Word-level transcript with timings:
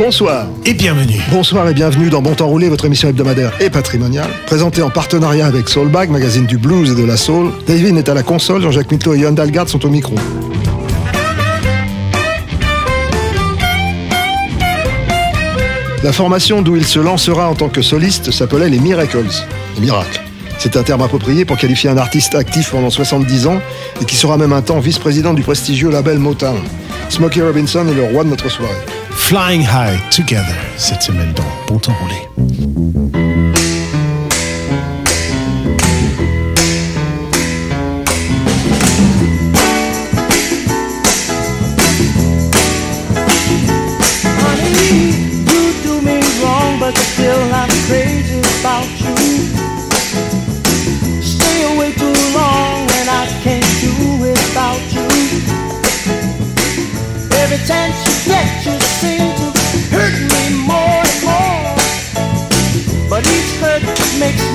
Bonsoir. 0.00 0.46
Et 0.64 0.72
bienvenue. 0.72 1.20
Bonsoir 1.30 1.68
et 1.68 1.74
bienvenue 1.74 2.08
dans 2.08 2.22
Bon 2.22 2.34
Temps 2.34 2.48
Roulé, 2.48 2.70
votre 2.70 2.86
émission 2.86 3.10
hebdomadaire 3.10 3.52
et 3.60 3.68
patrimoniale, 3.68 4.30
présentée 4.46 4.80
en 4.80 4.88
partenariat 4.88 5.44
avec 5.44 5.68
Soulbag, 5.68 6.08
magazine 6.08 6.46
du 6.46 6.56
blues 6.56 6.92
et 6.92 6.94
de 6.94 7.04
la 7.04 7.18
soul. 7.18 7.52
David 7.66 7.98
est 7.98 8.08
à 8.08 8.14
la 8.14 8.22
console, 8.22 8.62
Jean-Jacques 8.62 8.90
Mitteau 8.90 9.12
et 9.12 9.20
Johan 9.20 9.32
Dalgard 9.32 9.68
sont 9.68 9.84
au 9.84 9.90
micro. 9.90 10.14
La 16.02 16.12
formation 16.12 16.62
d'où 16.62 16.76
il 16.76 16.86
se 16.86 16.98
lancera 16.98 17.50
en 17.50 17.54
tant 17.54 17.68
que 17.68 17.82
soliste 17.82 18.30
s'appelait 18.30 18.70
les 18.70 18.78
Miracles, 18.78 19.28
les 19.74 19.82
miracles. 19.82 20.22
C'est 20.56 20.78
un 20.78 20.82
terme 20.82 21.02
approprié 21.02 21.44
pour 21.44 21.58
qualifier 21.58 21.90
un 21.90 21.98
artiste 21.98 22.34
actif 22.34 22.70
pendant 22.70 22.88
70 22.88 23.48
ans 23.48 23.60
et 24.00 24.06
qui 24.06 24.16
sera 24.16 24.38
même 24.38 24.54
un 24.54 24.62
temps 24.62 24.80
vice-président 24.80 25.34
du 25.34 25.42
prestigieux 25.42 25.90
label 25.90 26.18
Motown. 26.18 26.62
Smokey 27.10 27.42
Robinson 27.42 27.86
est 27.86 27.94
le 27.94 28.04
roi 28.04 28.24
de 28.24 28.30
notre 28.30 28.48
soirée. 28.48 28.99
Flying 29.28 29.62
High 29.62 30.00
Together 30.10 30.56
cette 30.76 31.02
semaine 31.02 31.32
dans 31.34 31.44
Bon 31.68 31.78
Temps 31.78 31.94
Roulé. 32.02 32.89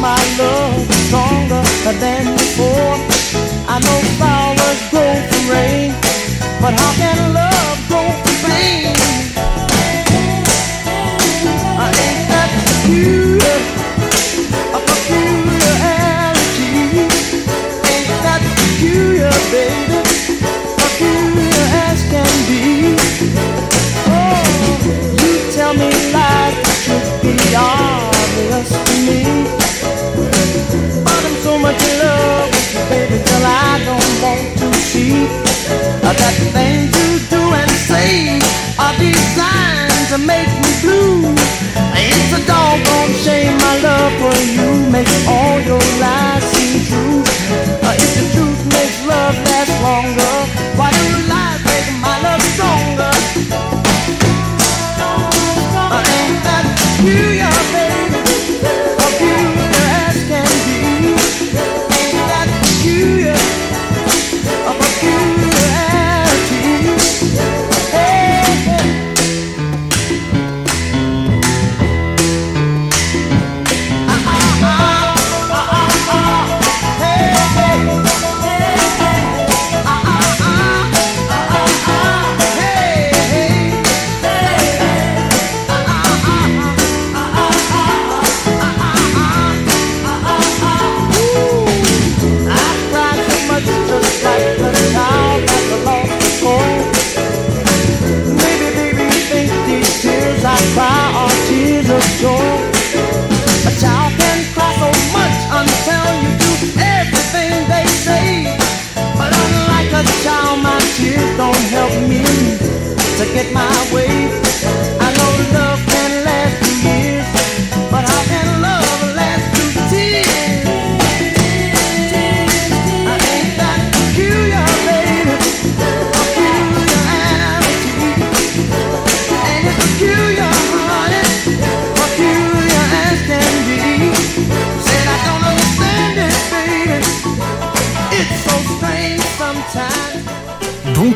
My 0.06 0.22
love 0.38 0.86
stronger 1.08 1.64
than 2.02 2.25
before. 2.38 2.95
I 3.73 3.75
know 3.86 4.00
flowers 4.17 4.81
grow 4.92 5.14
from 5.30 5.44
rain, 5.50 5.89
but 6.62 6.73
how 6.80 6.92
can 7.02 7.17
love 7.34 7.78
grow 7.89 8.08
from 8.22 8.36
pain? 8.45 8.94
Ain't 12.06 12.22
that 12.31 12.50
peculiar, 12.67 13.59
a 14.78 14.80
peculiarity. 14.92 16.72
Ain't 17.92 18.09
that 18.25 18.42
peculiar, 18.59 19.34
baby? 19.52 20.05
Make 40.25 40.50
me 40.63 40.72
blue. 40.81 41.36
It's 41.94 42.31
a 42.34 42.41
doggone 42.46 43.13
shame 43.24 43.58
my 43.58 43.80
love 43.81 44.13
for 44.22 44.38
you 44.56 44.91
makes 44.91 45.28
all 45.28 45.59
your 45.62 45.86
lies 46.00 46.54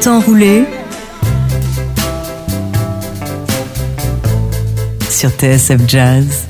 Roulé 0.08 0.64
sur 5.10 5.30
TSF 5.30 5.82
Jazz. 5.88 6.49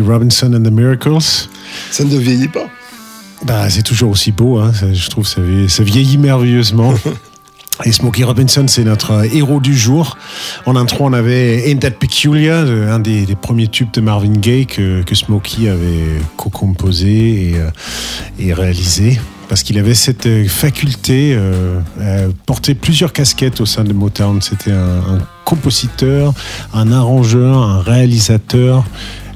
Robinson 0.00 0.52
and 0.54 0.62
the 0.62 0.72
Miracles. 0.72 1.48
Ça 1.90 2.04
ne 2.04 2.16
vieillit 2.16 2.48
pas. 2.48 2.66
Bah, 3.44 3.70
c'est 3.70 3.82
toujours 3.82 4.10
aussi 4.10 4.32
beau, 4.32 4.58
hein. 4.58 4.72
Ça, 4.72 4.92
je 4.92 5.08
trouve 5.08 5.26
ça 5.26 5.40
vieillit, 5.40 5.70
ça 5.70 5.82
vieillit 5.82 6.18
merveilleusement. 6.18 6.94
Et 7.86 7.92
Smokey 7.92 8.24
Robinson, 8.24 8.66
c'est 8.68 8.84
notre 8.84 9.12
euh, 9.12 9.28
héros 9.32 9.58
du 9.58 9.74
jour. 9.74 10.18
En 10.66 10.76
intro, 10.76 11.06
on 11.06 11.14
avait 11.14 11.70
Ain't 11.70 11.78
That 11.78 11.92
Peculiar, 11.92 12.66
un 12.66 12.98
des, 12.98 13.24
des 13.24 13.36
premiers 13.36 13.68
tubes 13.68 13.90
de 13.92 14.02
Marvin 14.02 14.32
Gaye 14.32 14.66
que, 14.66 15.02
que 15.02 15.14
Smokey 15.14 15.68
avait 15.68 16.20
co-composé 16.36 17.52
et, 17.52 17.56
euh, 17.56 17.70
et 18.38 18.52
réalisé. 18.52 19.18
Parce 19.48 19.64
qu'il 19.64 19.78
avait 19.78 19.94
cette 19.94 20.26
euh, 20.26 20.46
faculté 20.46 21.34
euh, 21.34 21.80
à 22.00 22.32
porter 22.46 22.76
plusieurs 22.76 23.12
casquettes 23.12 23.60
au 23.60 23.66
sein 23.66 23.82
de 23.82 23.92
Motown. 23.92 24.40
C'était 24.42 24.70
un, 24.70 24.98
un 24.98 25.18
compositeur, 25.44 26.34
un 26.72 26.92
arrangeur, 26.92 27.62
un 27.62 27.80
réalisateur, 27.80 28.84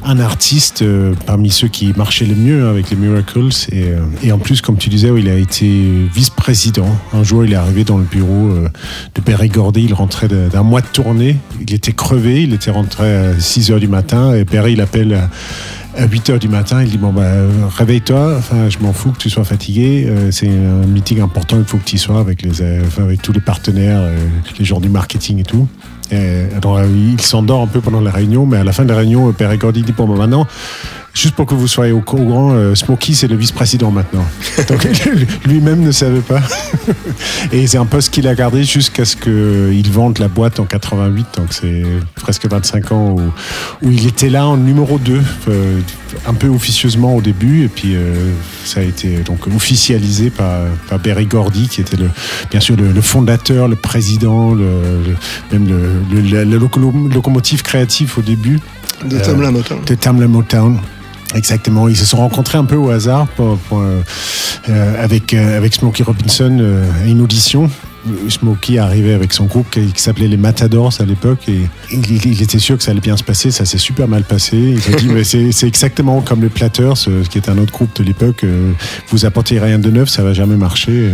un 0.04 0.18
artiste 0.18 0.82
euh, 0.82 1.14
parmi 1.26 1.50
ceux 1.50 1.68
qui 1.68 1.92
marchaient 1.96 2.26
le 2.26 2.34
mieux 2.34 2.68
avec 2.68 2.90
les 2.90 2.96
Miracles. 2.96 3.48
Et, 3.72 3.84
euh, 3.84 4.32
en 4.32 4.38
plus, 4.38 4.60
comme 4.60 4.76
tu 4.76 4.90
disais, 4.90 5.10
il 5.16 5.28
a 5.28 5.36
été 5.36 5.66
vice-président. 6.14 6.88
Un 7.12 7.22
jour, 7.22 7.44
il 7.44 7.52
est 7.52 7.56
arrivé 7.56 7.84
dans 7.84 7.98
le 7.98 8.04
bureau 8.04 8.50
euh, 8.50 8.68
de 9.14 9.20
Berry 9.22 9.48
Gordy. 9.48 9.84
Il 9.84 9.94
rentrait 9.94 10.28
d'un 10.28 10.62
mois 10.62 10.82
de 10.82 10.86
tournée. 10.86 11.36
Il 11.66 11.72
était 11.72 11.92
crevé. 11.92 12.42
Il 12.42 12.52
était 12.52 12.70
rentré 12.70 13.16
à 13.16 13.38
6 13.38 13.70
heures 13.70 13.80
du 13.80 13.88
matin. 13.88 14.34
Et 14.34 14.44
Berry, 14.44 14.74
il 14.74 14.80
appelle 14.80 15.14
à, 15.14 15.30
à 15.96 16.06
8 16.06 16.30
heures 16.30 16.38
du 16.38 16.48
matin. 16.48 16.82
Il 16.82 16.90
dit 16.90 16.98
Bon, 16.98 17.12
bah, 17.12 17.30
réveille-toi. 17.76 18.36
Enfin, 18.38 18.68
je 18.68 18.78
m'en 18.78 18.92
fous 18.92 19.12
que 19.12 19.18
tu 19.18 19.30
sois 19.30 19.44
fatigué. 19.44 20.04
Euh, 20.06 20.30
C'est 20.30 20.48
un 20.48 20.86
meeting 20.86 21.20
important. 21.20 21.56
Il 21.58 21.64
faut 21.64 21.78
que 21.78 21.84
tu 21.84 21.96
y 21.96 21.98
sois 21.98 22.20
avec, 22.20 22.42
les, 22.42 22.62
avec 22.98 23.22
tous 23.22 23.32
les 23.32 23.40
partenaires, 23.40 24.00
euh, 24.00 24.16
les 24.58 24.64
gens 24.64 24.80
du 24.80 24.88
marketing 24.88 25.40
et 25.40 25.44
tout. 25.44 25.66
Il 26.12 27.20
s'endort 27.20 27.62
un 27.62 27.66
peu 27.66 27.80
pendant 27.80 28.00
la 28.00 28.10
réunion, 28.10 28.46
mais 28.46 28.58
à 28.58 28.64
la 28.64 28.72
fin 28.72 28.84
de 28.84 28.90
la 28.90 28.98
réunion, 28.98 29.28
euh, 29.28 29.32
Père 29.32 29.56
Gordy 29.56 29.82
dit 29.82 29.92
Bon, 29.92 30.06
bah, 30.06 30.16
maintenant, 30.16 30.46
juste 31.14 31.34
pour 31.36 31.46
que 31.46 31.54
vous 31.54 31.68
soyez 31.68 31.92
au 31.92 32.00
courant, 32.00 32.52
euh, 32.54 32.74
Smokey, 32.74 33.14
c'est 33.14 33.28
le 33.28 33.36
vice-président 33.36 33.90
maintenant. 33.90 34.24
Donc, 34.68 34.84
lui-même 35.46 35.80
ne 35.80 35.92
savait 35.92 36.20
pas. 36.20 36.40
Et 37.52 37.66
c'est 37.66 37.78
un 37.78 37.86
poste 37.86 38.12
qu'il 38.12 38.26
a 38.28 38.34
gardé 38.34 38.64
jusqu'à 38.64 39.04
ce 39.04 39.16
qu'il 39.16 39.90
vende 39.90 40.18
la 40.18 40.28
boîte 40.28 40.58
en 40.60 40.64
88. 40.64 41.26
Donc, 41.36 41.46
c'est 41.52 41.82
presque 42.16 42.46
25 42.46 42.92
ans 42.92 43.10
où, 43.16 43.20
où 43.86 43.90
il 43.90 44.06
était 44.06 44.28
là 44.28 44.46
en 44.46 44.56
numéro 44.56 44.98
2, 44.98 45.20
euh, 45.48 45.80
un 46.26 46.34
peu 46.34 46.48
officieusement 46.48 47.14
au 47.16 47.20
début. 47.20 47.64
Et 47.64 47.68
puis, 47.68 47.94
euh, 47.94 48.14
ça 48.64 48.80
a 48.80 48.82
été 48.82 49.18
donc 49.18 49.46
officialisé 49.46 50.30
par, 50.30 50.62
par 50.88 50.98
Berry 50.98 51.26
Gordy, 51.26 51.68
qui 51.68 51.80
était 51.80 51.96
le, 51.96 52.10
bien 52.50 52.60
sûr 52.60 52.76
le, 52.76 52.90
le 52.92 53.00
fondateur, 53.00 53.68
le 53.68 53.76
président, 53.76 54.52
le, 54.54 54.64
le- 54.64 55.16
même 55.58 55.68
le, 55.68 55.80
le- 56.12 56.20
le- 56.22 56.44
le 56.44 56.58
loco- 56.58 56.80
locomotive 57.12 57.62
créatif 57.62 58.18
au 58.18 58.22
début 58.22 58.58
De 59.04 59.18
Tamla 59.18 59.50
Motown. 59.50 59.80
de 59.84 59.94
Tamla 59.94 60.26
Motown. 60.28 60.80
Exactement, 61.34 61.88
ils 61.88 61.96
se 61.96 62.06
sont 62.06 62.18
rencontrés 62.18 62.58
un 62.58 62.64
peu 62.64 62.76
au 62.76 62.90
hasard 62.90 63.26
euh, 63.40 63.56
euh, 64.68 65.04
avec, 65.04 65.34
euh, 65.34 65.56
avec 65.56 65.74
Smokey 65.74 66.04
Robinson 66.04 66.58
euh, 66.60 66.88
à 67.02 67.06
une 67.06 67.20
audition. 67.20 67.68
Euh, 68.06 68.28
Smokey 68.28 68.78
arrivait 68.78 69.14
avec 69.14 69.32
son 69.32 69.44
groupe 69.44 69.66
qui, 69.70 69.92
qui 69.92 70.02
s'appelait 70.02 70.28
les 70.28 70.36
Matadors 70.36 70.92
à 71.00 71.04
l'époque 71.04 71.48
et 71.48 71.60
il, 71.92 72.26
il 72.26 72.42
était 72.42 72.58
sûr 72.58 72.76
que 72.76 72.82
ça 72.82 72.90
allait 72.90 73.00
bien 73.00 73.16
se 73.16 73.24
passer, 73.24 73.50
ça 73.50 73.64
s'est 73.64 73.78
super 73.78 74.08
mal 74.08 74.24
passé. 74.24 74.56
Il 74.88 74.94
a 74.94 74.96
dit 74.96 75.08
mais 75.12 75.24
c'est 75.24 75.66
exactement 75.66 76.20
comme 76.20 76.42
les 76.42 76.48
Platters, 76.48 76.92
euh, 77.08 77.22
qui 77.24 77.38
est 77.38 77.48
un 77.48 77.58
autre 77.58 77.72
groupe 77.72 77.94
de 77.96 78.04
l'époque, 78.04 78.44
euh, 78.44 78.72
vous 79.08 79.24
apportez 79.24 79.58
rien 79.58 79.78
de 79.78 79.90
neuf, 79.90 80.08
ça 80.08 80.22
va 80.22 80.32
jamais 80.34 80.56
marcher. 80.56 81.10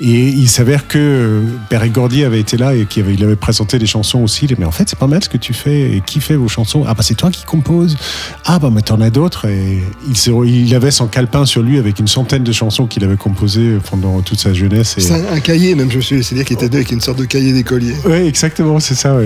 Et 0.00 0.28
il 0.28 0.48
s'avère 0.48 0.86
que 0.88 1.42
Berry 1.70 1.90
Gordy 1.90 2.24
avait 2.24 2.40
été 2.40 2.56
là 2.56 2.74
et 2.74 2.84
qu'il 2.86 3.02
avait, 3.04 3.14
il 3.14 3.24
avait 3.24 3.36
présenté 3.36 3.78
des 3.78 3.86
chansons 3.86 4.20
aussi. 4.22 4.44
Il 4.44 4.48
dit, 4.48 4.54
mais 4.58 4.66
en 4.66 4.70
fait, 4.72 4.88
c'est 4.88 4.98
pas 4.98 5.06
mal 5.06 5.22
ce 5.22 5.28
que 5.28 5.38
tu 5.38 5.54
fais. 5.54 5.92
Et 5.96 6.02
qui 6.04 6.20
fait 6.20 6.36
vos 6.36 6.48
chansons? 6.48 6.84
Ah, 6.86 6.94
bah, 6.94 7.02
c'est 7.02 7.14
toi 7.14 7.30
qui 7.30 7.44
composes. 7.44 7.96
Ah, 8.44 8.58
bah, 8.58 8.70
mais 8.72 8.82
t'en 8.82 9.00
as 9.00 9.10
d'autres. 9.10 9.46
Et 9.46 9.82
il, 10.08 10.16
s'est- 10.16 10.32
il 10.46 10.74
avait 10.74 10.90
son 10.90 11.06
calepin 11.06 11.46
sur 11.46 11.62
lui 11.62 11.78
avec 11.78 11.98
une 12.00 12.08
centaine 12.08 12.42
de 12.44 12.52
chansons 12.52 12.86
qu'il 12.86 13.04
avait 13.04 13.16
composées 13.16 13.78
pendant 13.90 14.20
toute 14.20 14.40
sa 14.40 14.52
jeunesse. 14.52 14.96
Et... 14.98 15.00
C'est 15.00 15.14
un, 15.14 15.32
un 15.32 15.40
cahier, 15.40 15.74
même, 15.74 15.90
je 15.90 15.96
me 15.96 16.02
suis 16.02 16.16
laissé 16.24 16.34
dire 16.34 16.44
qu'il 16.44 16.56
était 16.56 16.68
deux, 16.68 16.78
avec 16.78 16.90
une 16.90 17.00
sorte 17.00 17.18
de 17.18 17.24
cahier 17.24 17.52
d'écolier. 17.52 17.94
Oui, 18.06 18.26
exactement, 18.26 18.80
c'est 18.80 18.94
ça. 18.94 19.16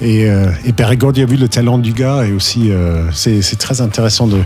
Et, 0.00 0.28
euh, 0.28 0.50
et 0.64 0.72
a 0.82 1.26
vu 1.26 1.36
le 1.36 1.48
talent 1.48 1.78
du 1.78 1.92
gars 1.92 2.24
et 2.24 2.32
aussi, 2.32 2.70
euh, 2.70 3.10
c'est 3.12 3.58
très 3.58 3.80
intéressant 3.80 4.28
de, 4.28 4.44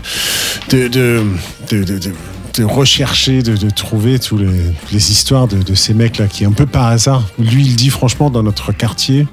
rechercher, 2.63 3.43
de, 3.43 3.69
trouver 3.69 4.19
toutes 4.19 4.41
les, 4.41 4.47
les 4.91 5.11
histoires 5.11 5.47
de, 5.47 5.57
de 5.57 5.75
ces 5.75 5.93
mecs-là 5.93 6.27
qui, 6.27 6.45
un 6.45 6.51
peu 6.51 6.65
par 6.65 6.87
hasard, 6.87 7.27
lui, 7.37 7.65
il 7.65 7.75
dit 7.75 7.89
franchement, 7.89 8.29
dans 8.29 8.43
notre 8.43 8.71
quartier, 8.71 9.27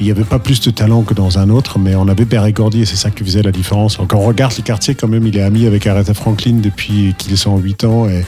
il 0.00 0.06
n'y 0.06 0.10
avait 0.10 0.24
pas 0.24 0.38
plus 0.38 0.60
de 0.60 0.70
talent 0.70 1.02
que 1.02 1.14
dans 1.14 1.38
un 1.38 1.50
autre, 1.50 1.78
mais 1.78 1.94
on 1.94 2.08
avait 2.08 2.24
Perry 2.24 2.52
Gordy 2.52 2.82
et 2.82 2.84
c'est 2.86 2.96
ça 2.96 3.10
qui 3.10 3.22
faisait 3.22 3.42
la 3.42 3.52
différence. 3.52 3.98
Quand 4.08 4.18
on 4.18 4.26
regarde 4.26 4.54
les 4.56 4.62
quartiers, 4.62 4.94
quand 4.94 5.08
même, 5.08 5.26
il 5.26 5.36
est 5.36 5.42
ami 5.42 5.66
avec 5.66 5.86
Aretha 5.86 6.14
Franklin 6.14 6.54
depuis 6.62 7.14
qu'il 7.18 7.32
est 7.32 7.46
en 7.46 7.58
8 7.58 7.84
ans 7.84 8.08
et, 8.08 8.24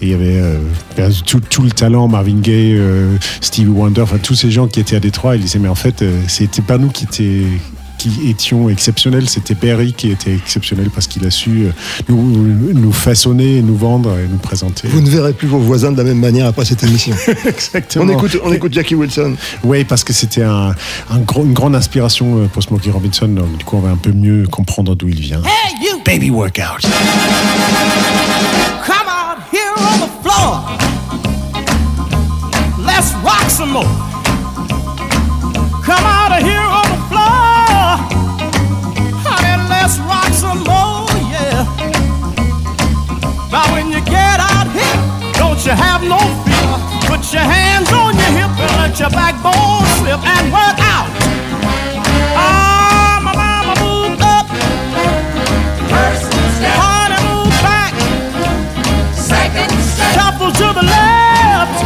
il 0.00 0.08
y 0.08 0.14
avait 0.14 0.40
euh, 0.40 1.10
tout, 1.26 1.40
tout 1.40 1.62
le 1.62 1.70
talent, 1.70 2.08
Marvin 2.08 2.40
Gaye, 2.40 2.74
euh, 2.76 3.16
Stevie 3.40 3.68
Wonder, 3.68 4.04
tous 4.22 4.34
ces 4.34 4.50
gens 4.50 4.66
qui 4.66 4.80
étaient 4.80 4.96
à 4.96 5.00
Détroit, 5.00 5.36
il 5.36 5.42
disait 5.42 5.58
mais 5.58 5.68
en 5.68 5.74
fait 5.74 6.02
euh, 6.02 6.20
c'était 6.26 6.62
pas 6.62 6.78
nous 6.78 6.88
qui 6.88 7.04
étaient 7.04 7.44
qui 8.00 8.30
étions 8.30 8.68
exceptionnels, 8.70 9.28
c'était 9.28 9.54
Perry 9.54 9.92
qui 9.92 10.10
était 10.10 10.32
exceptionnel 10.34 10.88
parce 10.90 11.06
qu'il 11.06 11.26
a 11.26 11.30
su 11.30 11.66
euh, 11.66 11.70
nous, 12.08 12.72
nous 12.72 12.92
façonner, 12.92 13.60
nous 13.60 13.76
vendre 13.76 14.16
et 14.18 14.26
nous 14.26 14.38
présenter. 14.38 14.88
Vous 14.88 15.02
ne 15.02 15.10
verrez 15.10 15.34
plus 15.34 15.48
vos 15.48 15.58
voisins 15.58 15.92
de 15.92 15.98
la 15.98 16.04
même 16.04 16.18
manière 16.18 16.46
après 16.46 16.64
cette 16.64 16.82
émission. 16.82 17.14
Exactement. 17.44 18.06
on, 18.06 18.08
écoute, 18.08 18.38
on 18.42 18.52
écoute 18.52 18.72
Jackie 18.72 18.94
Wilson. 18.94 19.34
Oui, 19.64 19.84
parce 19.84 20.02
que 20.04 20.12
c'était 20.14 20.42
un, 20.44 20.74
un 21.10 21.18
gros- 21.18 21.44
une 21.44 21.52
grande 21.52 21.74
inspiration 21.76 22.38
euh, 22.38 22.46
pour 22.46 22.62
Smokey 22.62 22.90
Robinson. 22.90 23.28
Donc, 23.28 23.58
du 23.58 23.64
coup, 23.64 23.76
on 23.76 23.80
va 23.80 23.90
un 23.90 23.96
peu 23.96 24.12
mieux 24.12 24.46
comprendre 24.46 24.94
d'où 24.96 25.08
il 25.08 25.20
vient. 25.20 25.42
Hey, 25.42 25.74
you! 25.86 26.00
Baby 26.06 26.30
Workout. 26.30 26.80
Come 28.86 29.08
out 29.08 29.38
here 29.52 29.74
on 29.76 29.98
the 30.00 30.10
floor. 30.22 30.62
Let's 32.84 33.12
rock 33.22 33.50
some 33.50 33.70
more. 33.72 33.84
Come 35.84 36.04
out 36.04 36.32
of 36.32 36.46
here 36.46 36.60
some 40.50 40.64
more, 40.64 41.06
yeah. 41.30 41.62
Now 43.52 43.66
when 43.72 43.86
you 43.94 44.00
get 44.02 44.38
out 44.52 44.66
here, 44.78 44.98
don't 45.38 45.60
you 45.64 45.74
have 45.86 46.02
no 46.02 46.18
fear. 46.44 46.74
Put 47.06 47.22
your 47.32 47.46
hands 47.56 47.92
on 47.92 48.16
your 48.18 48.32
hip 48.38 48.52
and 48.64 48.72
let 48.80 48.98
your 48.98 49.10
backbone 49.10 49.86
slip 49.98 50.22
and 50.34 50.46
work 50.50 50.78
out. 50.96 51.10
Ah, 52.34 53.20
my 53.26 53.32
mama, 53.42 53.74
move 53.84 54.20
up. 54.36 54.46
Honey, 56.82 57.20
move 57.28 57.56
back. 57.68 57.94
Shuffle 60.14 60.52
to 60.60 60.66
the 60.78 60.84
left. 60.94 61.78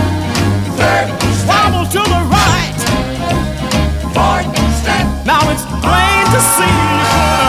Wobble 1.48 1.86
to 1.94 2.02
the 2.14 2.20
right. 2.32 2.80
Now 5.26 5.42
it's 5.52 5.64
plain 5.84 6.24
to 6.34 6.40
see 6.56 7.43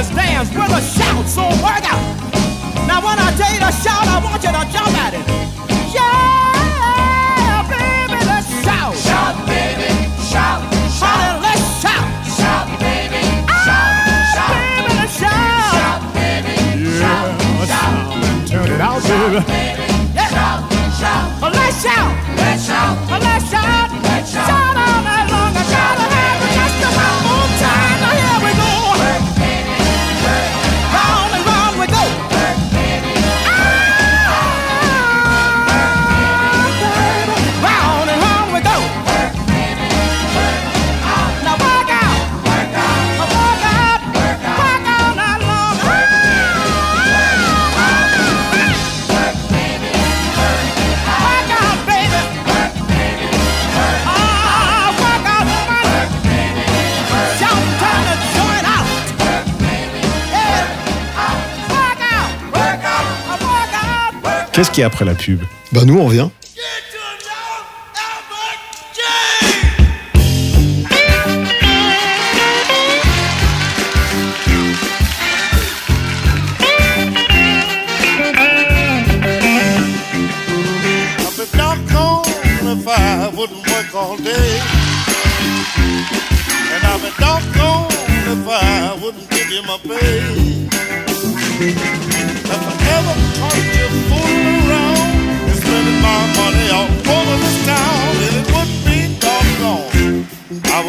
this 0.00 0.16
dance 0.16 0.48
with 0.48 0.72
a 0.72 0.80
shout. 0.80 1.28
So 1.28 1.44
work 1.60 1.84
out. 1.84 2.00
Now 2.88 3.04
when 3.04 3.18
I 3.20 3.28
tell 3.36 3.52
you 3.52 3.60
to 3.60 3.72
shout, 3.84 4.08
I 4.08 4.16
want 4.24 4.40
you 4.40 4.48
to 4.48 4.64
jump 4.72 4.89
Qu'est-ce 64.60 64.72
qu'il 64.72 64.82
y 64.82 64.84
a 64.84 64.88
après 64.88 65.06
la 65.06 65.14
pub? 65.14 65.40
Ben 65.72 65.86
nous, 65.86 65.98
on 65.98 66.04
revient. 66.04 66.28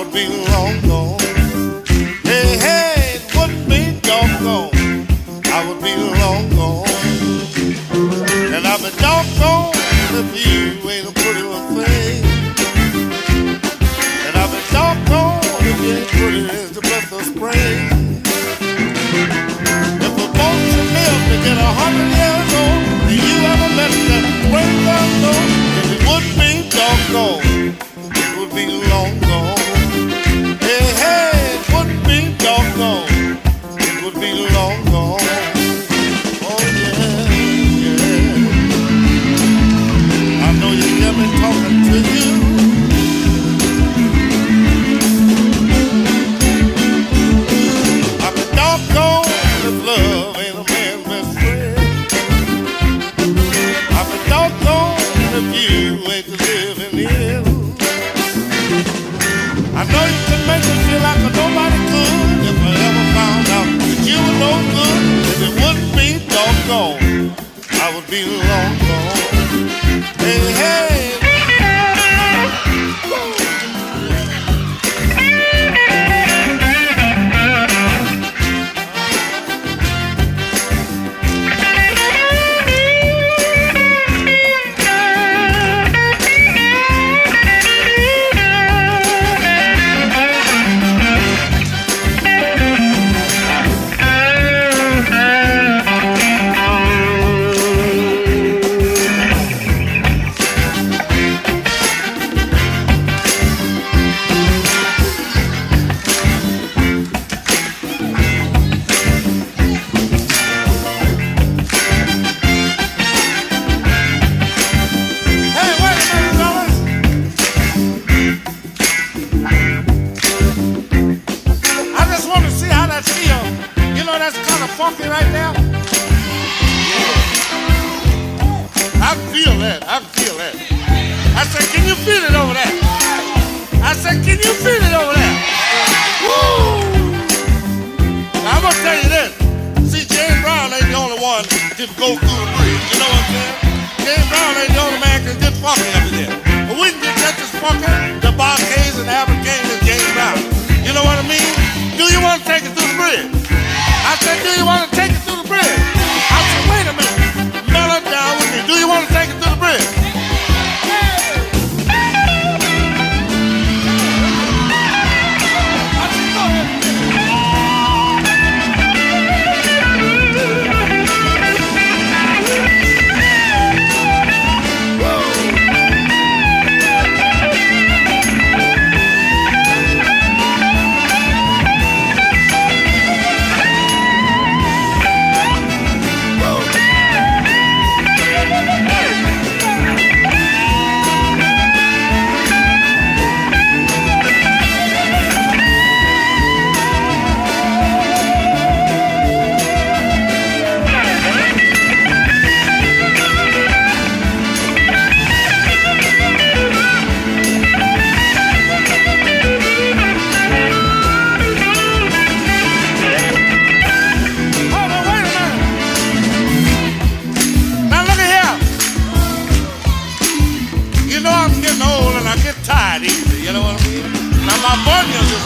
would 0.03 0.13
be 0.13 0.27
long 0.27 0.81
gone. 0.81 1.21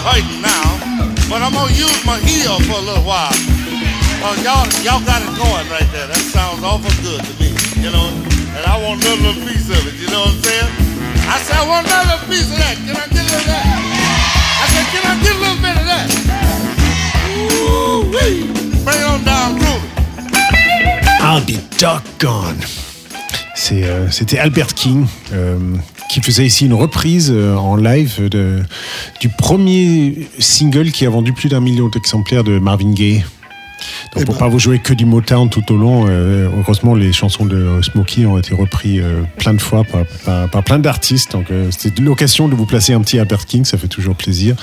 Hurting 0.05 0.41
now, 0.41 0.77
but 1.29 1.41
I'm 1.41 1.53
gonna 1.53 1.73
use 1.73 1.99
my 2.05 2.21
heel 2.21 2.61
for 2.69 2.77
a 2.77 2.85
little 2.85 3.03
while. 3.03 3.33
Uh, 4.21 4.37
y'all, 4.45 4.65
y'all 4.85 5.01
got 5.01 5.21
it 5.21 5.33
going 5.33 5.65
right 5.69 5.89
there. 5.89 6.05
That 6.05 6.21
sounds 6.21 6.61
awful 6.61 6.93
good 7.01 7.21
to 7.25 7.33
me, 7.41 7.49
you 7.81 7.89
know. 7.89 8.09
And 8.53 8.63
I 8.65 8.77
want 8.81 9.01
another 9.01 9.33
little 9.33 9.41
piece 9.45 9.69
of 9.69 9.81
it. 9.85 9.97
You 9.97 10.07
know 10.13 10.29
what 10.29 10.37
I'm 10.37 10.45
saying? 10.45 10.69
I 11.25 11.37
said 11.41 11.57
I 11.57 11.65
want 11.67 11.85
another 11.89 12.21
piece 12.29 12.49
of 12.53 12.57
that. 12.61 12.77
Can 12.85 12.95
I 12.95 13.05
get 13.09 13.21
a 13.21 13.33
little 13.33 13.41
of 13.41 13.49
that? 13.49 13.65
I 14.61 14.65
said, 14.71 14.85
can 14.93 15.03
I 15.05 15.13
get 15.25 15.33
a 15.33 15.41
little 15.41 15.61
bit 15.61 15.75
of 15.77 15.85
that? 15.89 16.07
Ooh, 17.35 18.05
wee. 18.13 18.49
Bring 18.85 19.01
it 19.01 19.09
on 19.09 19.23
down, 19.25 19.57
groovy. 19.59 19.89
I'll 21.19 21.45
be 21.45 21.57
doggone. 21.77 22.61
C'est, 23.55 23.83
euh, 23.83 24.09
C'était 24.11 24.37
Albert 24.37 24.73
King 24.75 25.07
euh, 25.33 25.75
qui 26.15 26.21
faisait 26.21 26.45
ici 26.45 26.65
une 26.65 26.73
reprise 26.73 27.29
euh, 27.29 27.57
en 27.57 27.75
live 27.75 28.29
du 29.19 29.27
premier 29.27 30.29
single 30.39 30.91
qui 30.91 31.05
a 31.05 31.09
vendu 31.09 31.33
plus 31.33 31.49
d'un 31.49 31.59
million 31.59 31.89
d'exemplaires 31.89 32.45
de 32.45 32.57
Marvin 32.57 32.93
Gaye. 32.93 33.25
Donc 34.13 34.21
Eh 34.21 34.25
pour 34.25 34.35
ben. 34.35 34.39
pas 34.39 34.47
vous 34.49 34.59
jouer 34.59 34.79
que 34.79 34.93
du 34.93 35.05
Motown 35.05 35.49
tout 35.49 35.71
au 35.73 35.77
long, 35.77 36.05
euh, 36.07 36.49
heureusement 36.57 36.95
les 36.95 37.11
chansons 37.13 37.45
de 37.45 37.81
Smokey 37.81 38.25
ont 38.25 38.37
été 38.37 38.53
reprises 38.55 39.01
euh, 39.03 39.23
plein 39.37 39.53
de 39.53 39.61
fois 39.61 39.83
par, 39.83 40.05
par- 40.25 40.49
par 40.49 40.63
plein 40.63 40.79
d'artistes. 40.79 41.31
Donc 41.33 41.51
euh, 41.51 41.69
c'était 41.71 42.01
l'occasion 42.01 42.47
de 42.47 42.55
vous 42.55 42.65
placer 42.65 42.93
un 42.93 43.01
petit 43.01 43.19
Albert 43.19 43.45
King, 43.45 43.65
ça 43.65 43.77
fait 43.77 43.87
toujours 43.87 44.15
plaisir. 44.15 44.55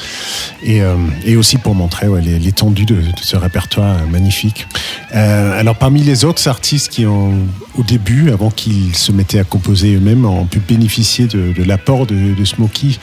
Et, 0.62 0.80
et 1.24 1.36
aussi 1.36 1.58
pour 1.58 1.74
montrer 1.74 2.06
ouais, 2.08 2.20
l'étendue 2.20 2.84
de, 2.84 2.94
de 2.94 3.02
ce 3.20 3.36
répertoire 3.36 3.96
magnifique. 4.06 4.66
Alors 5.12 5.76
parmi 5.76 6.02
les 6.02 6.24
autres 6.24 6.46
artistes 6.48 6.88
qui 6.90 7.04
ont, 7.06 7.34
au 7.76 7.82
début, 7.82 8.30
avant 8.30 8.50
qu'ils 8.50 8.94
se 8.96 9.12
mettaient 9.12 9.38
à 9.38 9.44
composer 9.44 9.94
eux-mêmes, 9.96 10.24
ont 10.24 10.46
pu 10.46 10.58
bénéficier 10.60 11.26
de, 11.26 11.52
de 11.52 11.62
l'apport 11.64 12.06
de, 12.06 12.34
de 12.34 12.44
Smokey, 12.44 12.96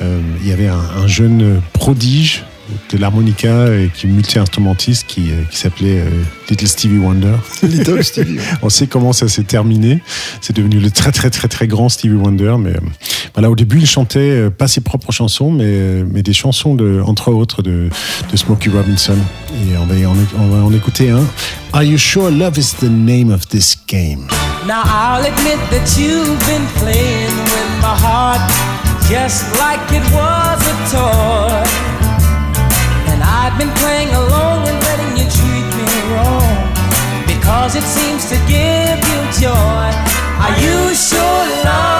il 0.00 0.48
y 0.48 0.52
avait 0.52 0.68
un, 0.68 0.78
un 1.02 1.06
jeune 1.06 1.60
prodige 1.72 2.44
de 2.90 2.98
l'harmonica 2.98 3.66
et 3.68 3.90
qui 3.94 4.06
est 4.06 4.10
multi-instrumentiste 4.10 5.06
qui, 5.06 5.30
euh, 5.30 5.42
qui 5.50 5.56
s'appelait 5.56 6.00
euh, 6.00 6.10
Little 6.48 6.68
Stevie 6.68 6.98
Wonder. 6.98 7.34
Little 7.62 8.02
Stevie. 8.04 8.38
On 8.62 8.68
sait 8.68 8.86
comment 8.86 9.12
ça 9.12 9.28
s'est 9.28 9.44
terminé. 9.44 10.02
C'est 10.40 10.54
devenu 10.54 10.80
le 10.80 10.90
très 10.90 11.12
très 11.12 11.30
très 11.30 11.48
très 11.48 11.66
grand 11.66 11.88
Stevie 11.88 12.14
Wonder. 12.14 12.56
Mais 12.58 12.70
euh, 12.70 12.80
voilà, 13.34 13.50
au 13.50 13.56
début, 13.56 13.78
il 13.78 13.86
chantait 13.86 14.50
pas 14.50 14.68
ses 14.68 14.80
propres 14.80 15.12
chansons, 15.12 15.50
mais, 15.50 16.04
mais 16.04 16.22
des 16.22 16.32
chansons 16.32 16.74
de, 16.74 17.02
entre 17.04 17.32
autres 17.32 17.62
de, 17.62 17.88
de 18.30 18.36
Smokey 18.36 18.70
Robinson. 18.70 19.16
Et 19.52 19.76
on 19.76 19.86
va, 19.86 19.94
on 20.38 20.48
va 20.48 20.64
en 20.64 20.72
écouter 20.72 21.10
un. 21.10 21.24
Are 21.72 21.84
you 21.84 21.98
sure 21.98 22.30
love 22.30 22.58
is 22.58 22.74
the 22.80 22.90
name 22.90 23.30
of 23.30 23.48
this 23.48 23.76
game? 23.86 24.26
Now 24.66 24.82
I'll 24.84 25.24
admit 25.24 25.58
that 25.70 25.96
you've 25.96 26.38
been 26.46 26.66
playing 26.78 27.36
with 27.44 27.70
my 27.80 27.96
heart 27.96 28.40
just 29.08 29.44
like 29.58 29.80
it 29.92 30.04
was 30.12 30.60
a 30.66 30.76
toy. 30.90 31.89
I've 33.50 33.58
been 33.58 33.74
playing 33.82 34.10
along 34.14 34.68
and 34.68 34.78
letting 34.80 35.16
you 35.18 35.26
treat 35.28 35.66
me 35.74 35.88
wrong 36.14 36.70
because 37.26 37.74
it 37.74 37.82
seems 37.82 38.28
to 38.30 38.36
give 38.46 38.98
you 39.10 39.20
joy. 39.42 39.90
Are 40.38 40.54
you 40.62 40.94
sure 40.94 41.64
love 41.64 41.99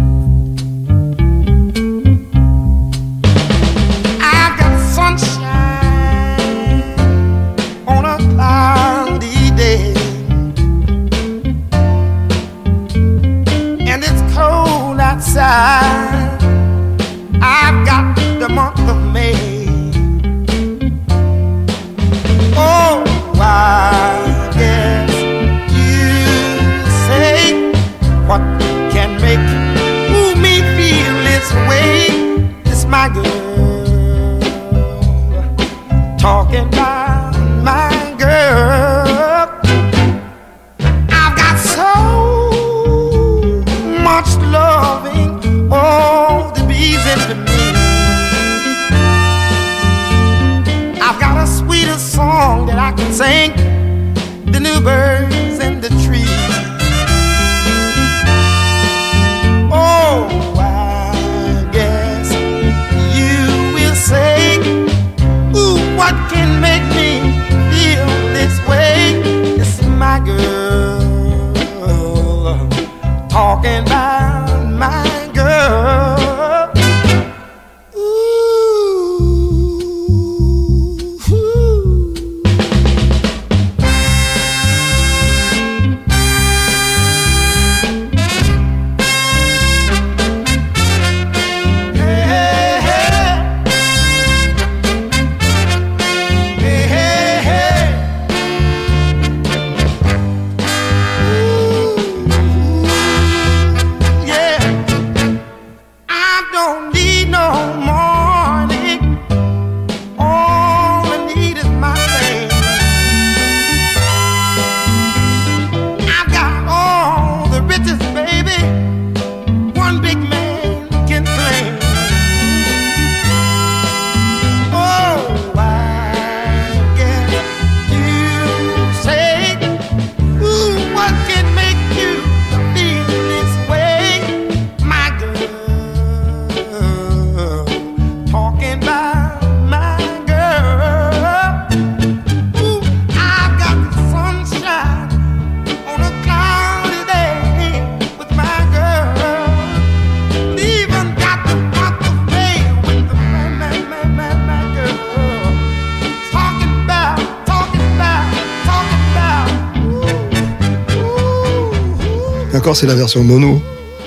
C'est 162.75 162.87
la 162.87 162.95
version 162.95 163.23
mono. 163.23 163.61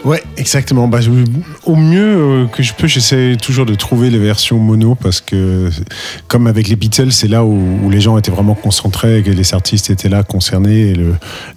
Ouais, 0.05 0.23
exactement. 0.37 0.87
Bah, 0.87 0.99
au 1.65 1.77
mieux 1.77 2.17
euh, 2.17 2.47
que 2.47 2.63
je 2.63 2.75
peux, 2.75 2.87
j'essaie 2.87 3.37
toujours 3.41 3.65
de 3.65 3.75
trouver 3.75 4.11
les 4.11 4.19
versions 4.19 4.59
mono 4.59 4.95
parce 4.95 5.23
que, 5.23 5.71
comme 6.29 6.47
avec 6.47 6.69
les 6.69 6.77
Beatles, 6.77 7.11
c'est 7.11 7.29
là 7.29 7.43
où, 7.43 7.89
les 7.89 8.03
gens 8.03 8.19
étaient 8.19 8.31
vraiment 8.31 8.55
concentrés, 8.55 9.23
que 9.23 9.31
les 9.31 9.55
artistes 9.55 9.89
étaient 9.89 10.11
là 10.11 10.23
concernés. 10.23 10.95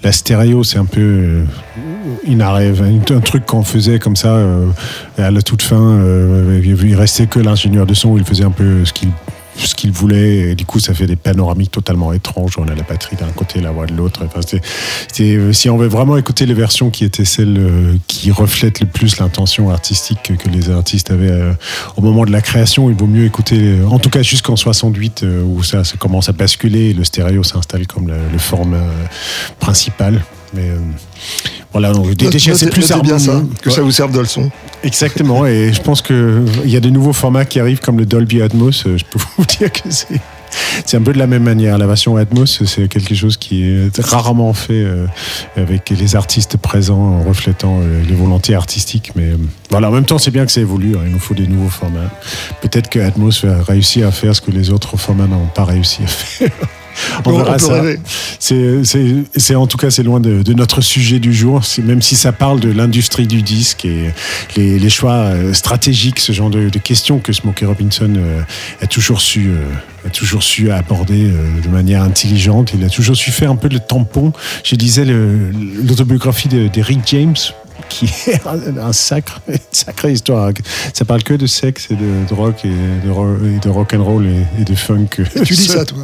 La 0.02 0.13
stéréo, 0.13 0.63
c'est 0.63 0.78
un 0.78 0.86
peu 0.86 1.02
euh, 1.02 1.43
une 2.26 2.41
un 2.41 3.20
truc 3.20 3.46
qu'on 3.46 3.63
faisait 3.63 4.00
comme 4.00 4.15
ça 4.15 4.36
euh, 4.36 4.67
à 5.17 5.30
la 5.30 5.41
toute 5.41 5.62
fin. 5.62 5.82
euh, 5.82 6.62
il 6.63 6.96
restait 6.96 7.28
que 7.28 7.39
l'ingénieur 7.39 7.86
de 7.86 7.93
son, 7.93 8.12
où 8.12 8.17
il 8.17 8.24
faisait 8.24 8.46
un 8.46 8.52
peu 8.52 8.86
ce 8.86 8.93
qu'il 8.93 9.10
ce 9.65 9.76
qu'il 9.76 9.91
voulait. 9.91 10.52
Et 10.52 10.56
du 10.56 10.65
coup 10.65 10.80
ça 10.80 10.93
fait 10.93 11.08
des 11.08 11.15
panoramiques 11.15 11.72
totalement 11.72 12.13
étranges. 12.13 12.54
On 12.58 12.67
a 12.67 12.76
la 12.76 12.84
batterie 12.84 13.15
d'un 13.15 13.28
côté 13.36 13.60
la 13.60 13.72
voix 13.72 13.86
de 13.86 13.93
l'autre. 13.96 14.22
Enfin, 14.26 14.39
c'est- 14.46 14.62
c'est- 15.12 15.54
si 15.54 15.70
on 15.70 15.78
veut 15.78 15.88
vraiment 15.88 16.17
écouter 16.17 16.46
les 16.46 16.54
versions 16.54 16.89
qui 16.89 17.04
étaient 17.06 17.26
celles 17.26 17.58
euh, 17.58 17.96
qui 18.08 18.32
reflètent 18.32 18.80
le 18.80 18.88
plus 18.88 19.17
l'intention 19.20 19.70
artistique 19.70 20.20
que, 20.24 20.50
les 20.50 20.70
artistes 20.70 21.12
avaient 21.12 21.30
euh, 21.32 21.54
au 21.98 22.02
moment 22.02 22.26
de 22.26 22.32
la 22.32 22.41
création 22.41 22.89
il 22.89 22.96
vaut 22.96 23.08
mieux 23.08 23.26
écouter 23.26 23.58
euh, 23.60 23.86
en 23.88 24.00
tout 24.00 24.10
cas 24.10 24.22
jusqu'en 24.22 24.56
68 24.56 25.24
euh, 25.24 25.43
où 25.43 25.63
ça, 25.63 25.84
ça 25.84 25.98
commence 25.98 26.30
à 26.30 26.32
basculer. 26.32 26.89
Et 26.89 26.93
le 26.93 27.04
stéréo 27.04 27.43
s'installe 27.43 27.86
comme 27.88 28.08
le, 28.08 28.15
le 28.32 28.38
forme 28.38 28.74
euh, 28.76 28.89
principal 29.60 30.22
mais 30.54 30.70
euh, 30.70 30.78
voilà 31.74 31.91
donc, 31.91 32.10
DTG, 32.15 32.39
c'est 32.56 32.65
Notez- 32.65 32.70
plus 32.72 32.89
notez 32.89 33.02
bien 33.02 33.20
ça, 33.20 33.41
que 33.62 33.70
ça 33.70 33.82
vous 33.82 33.91
serve 33.91 34.13
de 34.13 34.20
leçon. 34.20 34.50
Exactement, 34.83 35.45
et 35.45 35.73
je 35.73 35.81
pense 35.81 36.01
qu'il 36.01 36.45
y 36.65 36.75
a 36.75 36.79
de 36.79 36.89
nouveaux 36.89 37.13
formats 37.13 37.45
qui 37.45 37.59
arrivent 37.59 37.79
comme 37.79 37.97
le 37.97 38.05
Dolby 38.05 38.41
Atmos. 38.41 38.85
Euh, 38.85 38.97
Je 38.97 39.03
peux 39.05 39.19
vous 39.37 39.45
dire 39.45 39.71
que 39.71 39.89
c'est. 39.89 40.19
C'est 40.85 40.95
un 40.95 41.01
peu 41.01 41.11
de 41.11 41.17
la 41.19 41.27
même 41.27 41.43
manière. 41.43 41.77
La 41.77 41.87
version 41.87 42.15
Atmos, 42.15 42.63
c'est 42.65 42.87
quelque 42.87 43.13
chose 43.13 43.35
qui 43.35 43.63
est 43.65 43.99
rarement 43.99 44.53
fait 44.53 44.73
euh, 44.81 45.05
avec 45.57 45.89
les 45.89 46.15
artistes 46.15 46.55
présents 46.57 46.97
en 47.19 47.23
reflétant 47.23 47.79
euh, 47.81 48.01
les 48.07 48.15
volontés 48.15 48.55
artistiques. 48.55 49.11
Mais 49.15 49.31
voilà, 49.69 49.89
en 49.89 49.91
même 49.91 50.05
temps, 50.05 50.17
c'est 50.17 50.31
bien 50.31 50.45
que 50.45 50.51
ça 50.51 50.61
évolue. 50.61 50.95
hein. 50.95 51.01
Il 51.05 51.11
nous 51.11 51.19
faut 51.19 51.33
des 51.33 51.47
nouveaux 51.47 51.69
formats. 51.69 52.09
Peut-être 52.61 52.89
que 52.89 52.99
Atmos 52.99 53.43
va 53.43 53.61
réussir 53.61 54.07
à 54.07 54.11
faire 54.11 54.33
ce 54.35 54.41
que 54.41 54.51
les 54.51 54.69
autres 54.71 54.95
formats 54.95 55.27
n'ont 55.27 55.47
pas 55.53 55.65
réussi 55.65 56.01
à 56.03 56.07
faire. 56.07 56.51
on 57.19 57.21
peut 57.23 57.71
rêver. 57.71 57.99
C'est, 58.39 59.55
en 59.55 59.67
tout 59.67 59.77
cas, 59.77 59.89
c'est 59.89 60.03
loin 60.03 60.19
de, 60.19 60.43
de 60.43 60.53
notre 60.53 60.81
sujet 60.81 61.19
du 61.19 61.33
jour. 61.33 61.62
Même 61.83 62.01
si 62.01 62.15
ça 62.15 62.31
parle 62.31 62.60
de 62.60 62.71
l'industrie 62.71 63.27
du 63.27 63.41
disque 63.41 63.86
et 63.86 64.12
les, 64.55 64.79
les 64.79 64.89
choix 64.89 65.12
euh, 65.13 65.53
stratégiques, 65.53 66.19
ce 66.19 66.31
genre 66.31 66.49
de, 66.49 66.69
de 66.69 66.79
questions 66.79 67.19
que 67.19 67.33
Smokey 67.33 67.65
Robinson 67.65 68.13
euh, 68.17 68.41
a 68.81 68.88
toujours 68.88 69.21
su, 69.21 69.49
euh, 69.49 70.07
a 70.07 70.10
toujours 70.10 70.43
su 70.43 70.71
aborder 70.71 71.25
euh, 71.25 71.62
de 71.62 71.69
manière 71.69 72.03
intelligente. 72.03 72.71
Il 72.73 72.83
a 72.83 72.89
toujours 72.89 73.15
su 73.15 73.31
faire 73.31 73.51
un 73.51 73.55
peu 73.55 73.67
le 73.67 73.79
tampon. 73.79 74.33
Je 74.63 74.75
disais 74.75 75.05
l'autobiographie 75.05 76.47
de, 76.47 76.67
de 76.67 76.81
Rick 76.81 77.01
James 77.07 77.36
qui 77.89 78.05
est 78.27 78.41
un, 78.45 78.91
sacre, 78.91 79.41
une 79.47 79.57
sacrée 79.71 80.12
histoire. 80.12 80.51
Ça 80.93 81.05
parle 81.05 81.23
que 81.23 81.33
de 81.33 81.47
sexe 81.47 81.88
et 81.91 81.95
de, 81.95 82.33
rock 82.33 82.65
et 82.65 82.69
de, 82.69 83.69
rock 83.69 83.93
and 83.93 84.03
roll 84.03 84.25
et, 84.25 84.62
et 84.62 84.65
de 84.65 84.75
funk. 84.75 85.07
Tu 85.45 85.53
dis 85.53 85.67
ça, 85.67 85.86
toi. 85.86 86.03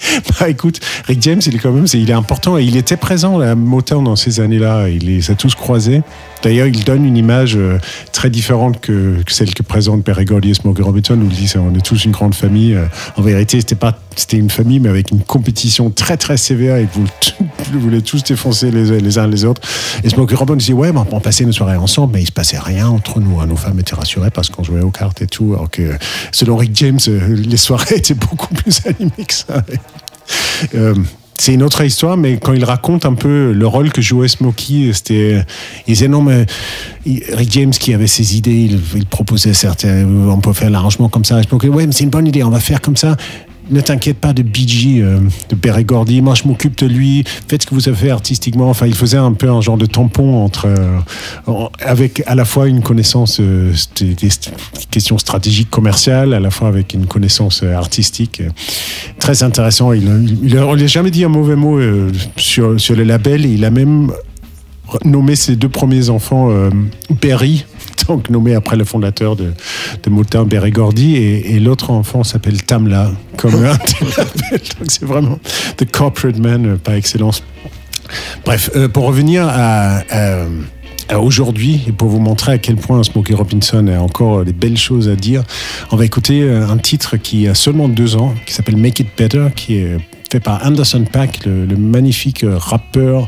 Bah 0.40 0.48
écoute, 0.48 0.80
Rick 1.06 1.22
James, 1.22 1.40
il 1.46 1.56
est 1.56 1.58
quand 1.58 1.72
même, 1.72 1.86
il 1.92 2.10
est 2.10 2.14
important 2.14 2.58
et 2.58 2.64
il 2.64 2.76
était 2.76 2.96
présent 2.96 3.40
à 3.40 3.54
Motown 3.54 4.04
dans 4.04 4.16
ces 4.16 4.40
années-là. 4.40 4.88
Il 4.88 5.06
les 5.06 5.30
a 5.30 5.34
tous 5.34 5.54
croisés. 5.54 6.02
D'ailleurs, 6.42 6.66
il 6.68 6.84
donne 6.84 7.04
une 7.04 7.16
image 7.16 7.56
euh, 7.56 7.78
très 8.12 8.30
différente 8.30 8.80
que, 8.80 9.16
celle 9.28 9.54
que 9.54 9.62
présente 9.62 10.04
Perry 10.04 10.24
Gordy 10.24 10.50
et 10.50 10.54
Smokey 10.54 10.82
Robinson, 10.82 11.14
où 11.20 11.24
il 11.24 11.36
dit 11.36 11.52
on 11.56 11.74
est 11.74 11.84
tous 11.84 12.04
une 12.04 12.12
grande 12.12 12.34
famille. 12.34 12.74
Euh, 12.74 12.86
En 13.16 13.22
vérité, 13.22 13.58
c'était 13.60 13.74
pas, 13.74 13.98
c'était 14.16 14.36
une 14.36 14.50
famille, 14.50 14.80
mais 14.80 14.88
avec 14.88 15.10
une 15.10 15.20
compétition 15.22 15.90
très 15.90 16.16
très 16.16 16.36
sévère 16.36 16.76
et 16.76 16.86
vous, 16.92 17.04
vous 17.72 17.80
voulez 17.80 18.02
tous 18.02 18.22
défoncer 18.22 18.70
les, 18.70 19.18
uns 19.18 19.26
les 19.26 19.44
autres. 19.44 19.60
Et 20.04 20.08
Smokey 20.08 20.34
Robinson 20.34 20.56
dit 20.56 20.72
ouais, 20.72 20.90
on 21.10 21.20
passait 21.20 21.44
nos 21.44 21.52
soirées 21.52 21.76
ensemble, 21.76 22.14
mais 22.14 22.22
il 22.22 22.26
se 22.26 22.32
passait 22.32 22.58
rien 22.58 22.88
entre 22.88 23.20
nous. 23.20 23.40
hein. 23.40 23.46
Nos 23.46 23.56
femmes 23.56 23.78
étaient 23.80 23.94
rassurées 23.94 24.30
parce 24.30 24.48
qu'on 24.48 24.62
jouait 24.62 24.80
aux 24.82 24.90
cartes 24.90 25.22
et 25.22 25.26
tout. 25.26 25.54
Alors 25.54 25.70
que 25.70 25.96
selon 26.32 26.56
Rick 26.56 26.72
James, 26.74 26.98
euh, 27.08 27.34
les 27.34 27.56
soirées 27.56 27.94
étaient 27.96 28.14
beaucoup 28.14 28.52
plus 28.54 28.80
animées 28.86 29.24
que 29.26 29.34
ça. 29.34 29.64
C'est 31.38 31.54
une 31.54 31.62
autre 31.62 31.82
histoire, 31.84 32.16
mais 32.16 32.36
quand 32.38 32.52
il 32.52 32.64
raconte 32.64 33.06
un 33.06 33.14
peu 33.14 33.52
le 33.52 33.66
rôle 33.66 33.92
que 33.92 34.02
jouait 34.02 34.28
Smokey, 34.28 34.90
c'était, 34.92 35.44
il 35.86 35.94
disait 35.94 36.08
non 36.08 36.20
mais 36.20 36.46
Rick 37.06 37.52
James 37.52 37.70
qui 37.70 37.94
avait 37.94 38.06
ses 38.06 38.36
idées, 38.36 38.68
il, 38.70 38.80
il 38.96 39.06
proposait 39.06 39.54
certains, 39.54 40.04
on 40.04 40.40
peut 40.40 40.52
faire 40.52 40.70
l'arrangement 40.70 41.08
comme 41.08 41.24
ça. 41.24 41.42
Smokey, 41.42 41.68
ouais 41.68 41.86
mais 41.86 41.92
c'est 41.92 42.04
une 42.04 42.10
bonne 42.10 42.26
idée, 42.26 42.42
on 42.42 42.50
va 42.50 42.60
faire 42.60 42.80
comme 42.80 42.96
ça. 42.96 43.16
Ne 43.70 43.80
t'inquiète 43.82 44.16
pas 44.18 44.32
de 44.32 44.42
BG, 44.42 45.00
euh, 45.02 45.20
de 45.50 45.54
Perry 45.54 45.84
Gordy, 45.84 46.22
moi 46.22 46.34
je 46.34 46.48
m'occupe 46.48 46.78
de 46.78 46.86
lui, 46.86 47.24
faites 47.48 47.62
ce 47.62 47.66
que 47.66 47.74
vous 47.74 47.88
avez 47.88 48.10
artistiquement. 48.10 48.70
Enfin, 48.70 48.86
il 48.86 48.94
faisait 48.94 49.18
un 49.18 49.32
peu 49.32 49.50
un 49.50 49.60
genre 49.60 49.76
de 49.76 49.84
tampon 49.86 50.42
entre, 50.42 50.66
euh, 50.66 50.98
avec 51.80 52.22
à 52.26 52.34
la 52.34 52.44
fois 52.46 52.66
une 52.68 52.82
connaissance 52.82 53.40
euh, 53.40 53.72
des, 54.00 54.14
des 54.14 54.28
st- 54.28 54.50
questions 54.90 55.18
stratégiques 55.18 55.68
commerciales, 55.70 56.32
à 56.32 56.40
la 56.40 56.50
fois 56.50 56.68
avec 56.68 56.94
une 56.94 57.06
connaissance 57.06 57.62
euh, 57.62 57.74
artistique. 57.74 58.40
euh, 58.40 58.48
Très 59.18 59.42
intéressant. 59.42 59.92
Il, 59.92 60.04
il, 60.04 60.44
il 60.44 60.58
on 60.58 60.74
lui 60.74 60.84
a 60.84 60.86
jamais 60.86 61.10
dit 61.10 61.24
un 61.24 61.28
mauvais 61.28 61.56
mot 61.56 61.78
sur, 62.36 62.80
sur 62.80 62.96
le 62.96 63.04
label. 63.04 63.44
Il 63.44 63.64
a 63.64 63.70
même 63.70 64.10
nommé 65.04 65.36
ses 65.36 65.56
deux 65.56 65.68
premiers 65.68 66.08
enfants 66.08 66.48
Berry, 67.20 67.64
donc 68.08 68.30
nommé 68.30 68.54
après 68.54 68.76
le 68.76 68.84
fondateur 68.84 69.36
de, 69.36 69.52
de 70.02 70.70
Gordy, 70.70 71.16
et, 71.16 71.54
et 71.54 71.60
l'autre 71.60 71.90
enfant 71.90 72.24
s'appelle 72.24 72.62
Tamla, 72.62 73.12
comme 73.36 73.54
un. 73.54 73.72
Donc 74.50 74.88
c'est 74.88 75.04
vraiment 75.04 75.38
the 75.76 75.90
corporate 75.90 76.38
man 76.38 76.66
euh, 76.66 76.76
par 76.76 76.94
excellence. 76.94 77.42
Bref, 78.44 78.70
euh, 78.74 78.88
pour 78.88 79.04
revenir 79.04 79.46
à, 79.48 80.02
aujourd'hui 81.16 81.80
et 81.86 81.92
pour 81.92 82.08
vous 82.08 82.20
montrer 82.20 82.52
à 82.52 82.58
quel 82.58 82.76
point 82.76 83.02
Smokey 83.02 83.34
Robinson 83.34 83.86
a 83.88 83.98
encore 83.98 84.44
des 84.44 84.52
belles 84.52 84.76
choses 84.76 85.08
à 85.08 85.16
dire, 85.16 85.42
on 85.90 85.96
va 85.96 86.04
écouter 86.04 86.42
euh, 86.42 86.68
un 86.68 86.76
titre 86.78 87.16
qui 87.16 87.48
a 87.48 87.54
seulement 87.54 87.88
deux 87.88 88.16
ans, 88.16 88.34
qui 88.46 88.52
s'appelle 88.52 88.76
Make 88.76 89.00
It 89.00 89.08
Better, 89.16 89.46
qui 89.54 89.76
est 89.76 89.98
fait 90.30 90.40
par 90.40 90.64
Anderson 90.66 91.04
Paak, 91.10 91.46
le, 91.46 91.64
le 91.64 91.76
magnifique 91.76 92.44
euh, 92.44 92.58
rappeur, 92.58 93.26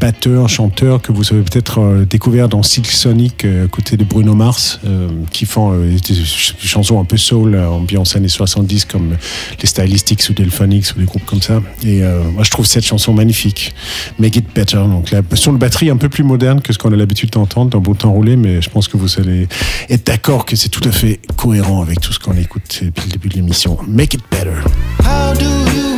batteur, 0.00 0.48
chanteur 0.48 1.00
que 1.02 1.12
vous 1.12 1.32
avez 1.32 1.42
peut-être 1.42 1.80
euh, 1.80 2.04
découvert 2.04 2.48
dans 2.48 2.62
Silk 2.62 2.86
Sonic, 2.86 3.44
euh, 3.44 3.68
côté 3.68 3.96
de 3.96 4.04
Bruno 4.04 4.34
Mars, 4.34 4.80
euh, 4.86 5.08
qui 5.30 5.46
font 5.46 5.72
euh, 5.72 5.96
des 6.06 6.14
ch- 6.14 6.54
chansons 6.58 7.00
un 7.00 7.04
peu 7.04 7.16
soul, 7.16 7.56
ambiance 7.56 8.16
années 8.16 8.28
70, 8.28 8.84
comme 8.86 9.16
les 9.60 9.66
Stylistics 9.66 10.22
ou 10.30 10.32
Delphonics 10.32 10.94
ou 10.96 10.98
des 11.00 11.04
groupes 11.06 11.24
comme 11.24 11.42
ça. 11.42 11.60
Et 11.84 12.00
moi, 12.32 12.42
je 12.42 12.50
trouve 12.50 12.66
cette 12.66 12.84
chanson 12.84 13.12
magnifique. 13.12 13.72
Make 14.18 14.36
It 14.36 14.46
Better. 14.54 14.76
Donc, 14.76 15.10
la 15.10 15.22
son 15.34 15.52
de 15.52 15.58
batterie 15.58 15.90
un 15.90 15.96
peu 15.96 16.08
plus 16.08 16.24
moderne 16.24 16.60
que 16.60 16.72
ce 16.72 16.78
qu'on 16.78 16.92
a 16.92 16.96
l'habitude 16.96 17.30
d'entendre 17.30 17.70
dans 17.70 17.80
Beau 17.80 17.94
Temps 17.94 18.12
Roulé, 18.12 18.36
mais 18.36 18.60
je 18.62 18.70
pense 18.70 18.88
que 18.88 18.96
vous 18.96 19.18
allez 19.20 19.48
être 19.90 20.06
d'accord 20.06 20.44
que 20.44 20.56
c'est 20.56 20.68
tout 20.68 20.86
à 20.88 20.92
fait 20.92 21.20
cohérent 21.36 21.82
avec 21.82 22.00
tout 22.00 22.12
ce 22.12 22.18
qu'on 22.18 22.36
écoute 22.36 22.80
depuis 22.82 23.04
le 23.06 23.12
début 23.12 23.28
de 23.28 23.34
l'émission. 23.34 23.78
Make 23.86 24.14
It 24.14 24.20
Better. 24.30 24.54
How 25.00 25.34
do 25.34 25.44
you 25.44 25.93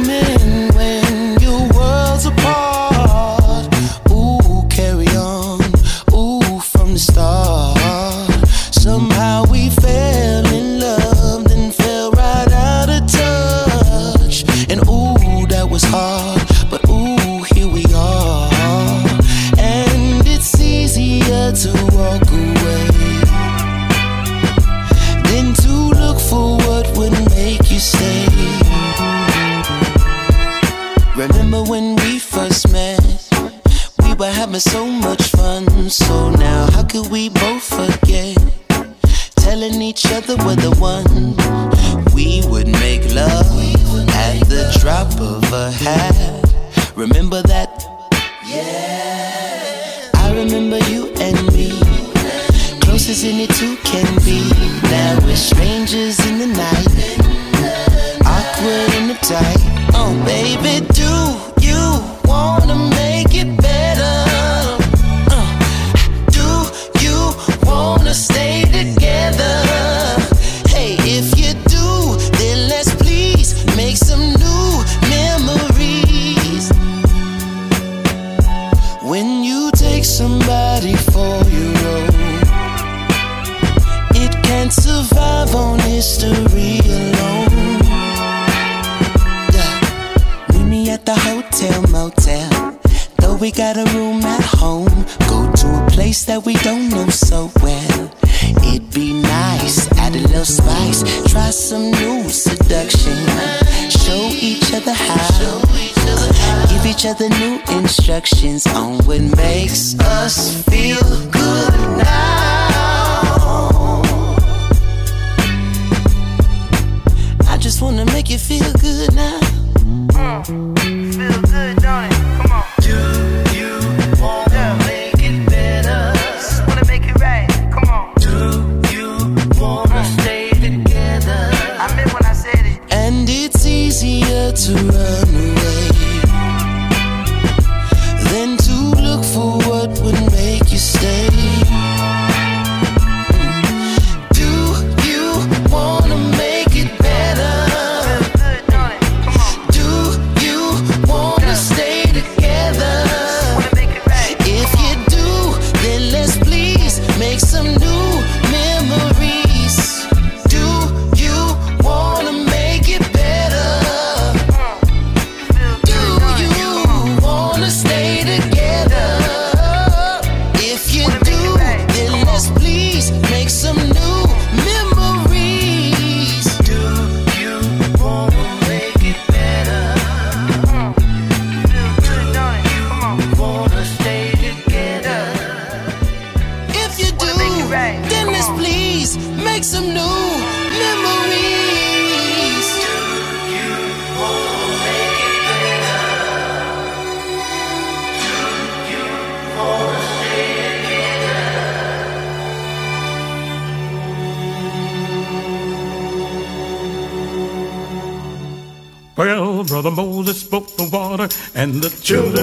So 34.59 34.87
much 34.87 35.23
fun. 35.33 35.91
So 35.91 36.31
now, 36.31 36.71
how 36.71 36.83
could 36.83 37.11
we 37.11 37.29
both 37.29 37.63
forget? 37.63 38.39
Telling 39.37 39.83
each 39.83 40.07
other 40.07 40.35
we're 40.45 40.57
the 40.57 40.75
one. 40.81 41.37
We 42.15 42.41
would 42.49 42.67
make 42.67 43.05
love 43.15 43.47
at 44.09 44.41
the 44.49 44.75
drop 44.81 45.13
of 45.21 45.45
a 45.53 45.71
hat. 45.71 46.97
Remember 46.97 47.43
that? 47.43 47.85
Yeah. 48.47 50.11
I 50.15 50.35
remember 50.35 50.79
you 50.89 51.13
and 51.21 51.37
me. 51.53 51.79
Closest 52.81 53.25
in 53.25 53.35
any 53.35 53.47
two 53.49 53.77
can 53.85 54.06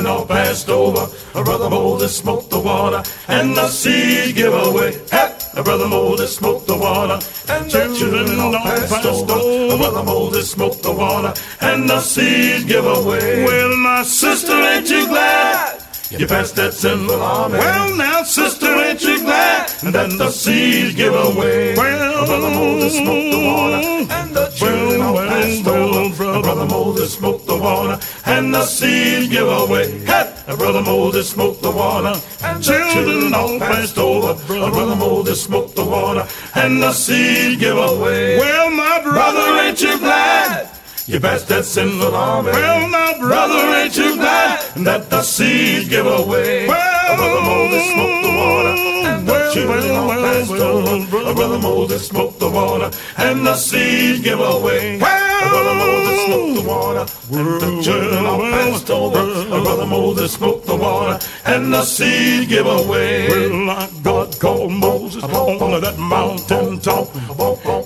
children 0.03 0.19
all 0.19 0.25
passed 0.25 0.69
over. 0.69 1.07
A 1.35 1.43
Brother 1.43 1.69
Moses 1.69 2.17
smoked 2.17 2.49
the 2.49 2.59
water, 2.59 3.03
and 3.27 3.55
the 3.55 3.67
seas 3.67 4.33
give 4.33 4.53
away. 4.53 4.99
Hey! 5.11 5.29
Brother 5.63 5.87
Moses 5.87 6.35
smoked 6.35 6.67
the 6.67 6.75
water, 6.75 7.19
and 7.47 7.71
the 7.71 7.95
children 7.97 8.39
all 8.39 8.53
passed 8.53 9.05
over. 9.05 9.73
A 9.73 9.77
brother 9.77 10.03
Moses 10.03 10.51
smoked 10.51 10.81
the 10.81 10.91
water, 10.91 11.33
and 11.61 11.87
the 11.87 11.99
seas 12.01 12.65
give 12.65 12.85
away. 12.85 13.45
Well, 13.45 13.77
my 13.77 14.03
sister, 14.03 14.51
ain't 14.51 14.89
you 14.89 15.07
glad? 15.07 15.83
You 16.09 16.27
passed 16.27 16.55
that 16.57 16.73
sinful 16.73 17.21
army. 17.21 17.57
Well, 17.57 17.95
now, 17.95 18.23
sister, 18.23 18.67
ain't 18.67 19.01
you 19.03 19.19
glad 19.21 19.69
that 19.93 20.09
the 20.17 20.29
seas 20.29 20.95
give 20.95 21.13
away? 21.13 21.75
Well, 21.75 22.25
Brother 22.25 22.49
Moses 22.49 22.97
smoked 22.97 23.31
the 23.31 23.41
water, 23.45 24.13
and 24.13 24.35
the 24.35 24.47
children 24.55 25.01
all 25.01 25.15
passed 25.15 25.67
over. 25.67 26.41
Brother 26.41 26.65
Moses 26.65 27.13
smoked 27.13 27.42
water, 27.63 27.97
and 28.25 28.53
the 28.53 28.65
seas 28.65 29.29
give 29.29 29.47
away. 29.47 29.99
Hey! 29.99 30.29
Brother 30.57 30.81
Moses 30.81 31.29
smoked 31.29 31.61
the 31.61 31.71
water, 31.71 32.19
and 32.43 32.61
the 32.61 32.89
children 32.93 33.33
all 33.33 33.57
passed 33.59 33.97
over. 33.97 34.35
Brother 34.45 34.95
Moses 34.95 35.41
smoked 35.41 35.75
the 35.75 35.85
water, 35.85 36.27
and 36.55 36.81
the 36.81 36.91
seas 36.91 37.57
give 37.57 37.77
away. 37.77 38.37
Well, 38.37 38.69
my 38.69 39.01
brother, 39.01 39.63
ain't 39.63 39.81
you 39.81 39.97
glad? 39.99 40.69
You 41.05 41.19
passed 41.19 41.47
that 41.47 41.65
sinful 41.65 42.15
army. 42.15 42.51
Well, 42.51 42.87
my 42.89 43.17
brother, 43.19 43.61
ain't 43.79 43.97
you 43.97 44.15
glad 44.15 44.59
that 44.87 45.09
the 45.09 45.21
seas 45.21 45.87
give 45.87 46.05
away? 46.05 46.67
Well, 46.67 47.15
brother 47.17 47.41
Moses 47.41 47.83
smoked 47.93 48.23
the 48.27 48.33
water, 48.41 48.73
and 49.09 49.53
children 49.53 49.91
all 49.95 50.09
passed 50.09 50.51
over. 50.51 51.33
Brother 51.33 51.59
Moses 51.59 52.07
smoked 52.07 52.39
the 52.39 52.49
water, 52.49 52.91
and 53.17 53.45
the 53.47 53.55
seas 53.55 54.21
give 54.21 54.39
away. 54.39 54.99
Well, 54.99 55.92
smoked 56.25 56.55
the 56.55 56.67
water, 56.67 57.05
and 57.31 57.61
the 57.61 57.81
children 57.83 58.25
all 58.25 58.39
passed 58.39 58.89
over. 58.89 59.61
Brother 59.63 59.85
Moses 59.85 60.33
smoked 60.33 60.65
the 60.65 60.75
water, 60.75 61.19
and 61.45 61.73
the 61.73 61.83
seas 61.83 62.47
give 62.47 62.65
away. 62.65 63.27
Well, 63.27 63.89
God 64.03 64.39
called 64.39 64.71
Moses 64.71 65.23
on 65.23 65.81
that 65.81 65.97
mountain 65.97 66.79
top. 66.79 67.07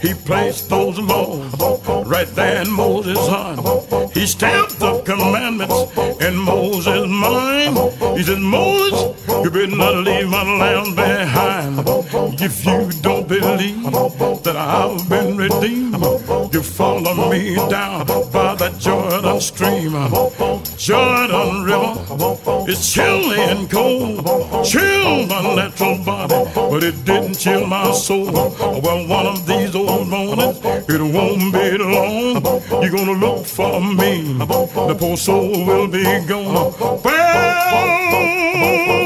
He 0.01 0.13
placed 0.13 0.69
those 0.69 0.99
laws 0.99 1.53
right 2.05 2.27
there 2.35 2.61
in 2.61 2.71
Moses' 2.71 3.17
heart. 3.27 3.59
He 4.13 4.25
stamped 4.25 4.79
the 4.79 5.01
commandments 5.01 5.97
in 6.21 6.35
Moses' 6.35 7.07
mind. 7.07 7.77
He 8.17 8.23
said, 8.23 8.39
Moses, 8.39 8.99
you 9.43 9.49
better 9.51 9.75
not 9.75 9.95
leave 10.03 10.29
my 10.29 10.43
land 10.43 10.95
behind. 10.95 11.79
If 12.39 12.65
you 12.65 12.89
don't 13.01 13.27
believe 13.27 13.83
that 14.43 14.55
I've 14.55 15.09
been 15.09 15.37
redeemed, 15.37 16.01
you 16.53 16.61
follow 16.63 17.29
me 17.29 17.55
down 17.69 18.05
by 18.31 18.55
the 18.55 18.69
Jordan 18.79 19.39
stream. 19.41 19.93
Jordan 20.77 21.63
River 21.63 21.95
It's 22.67 22.93
chilly 22.93 23.39
and 23.39 23.69
cold, 23.69 24.25
chill 24.65 25.25
my 25.27 25.55
natural 25.55 25.97
body, 26.03 26.35
but 26.53 26.83
it 26.83 27.05
didn't 27.05 27.35
chill 27.35 27.65
my 27.65 27.91
soul. 27.91 28.31
Well, 28.31 29.07
one 29.07 29.25
of 29.25 29.45
these 29.45 29.75
old 29.75 30.07
mornings, 30.07 30.59
it 30.63 31.01
won't 31.01 31.53
be 31.53 31.77
long. 31.77 32.43
You're 32.81 32.91
gonna 32.91 33.13
look 33.13 33.45
for 33.45 33.79
me, 33.81 34.33
the 34.37 34.95
poor 34.97 35.17
soul 35.17 35.65
will 35.65 35.87
be 35.87 36.03
gone. 36.27 36.73
Well, 37.03 37.03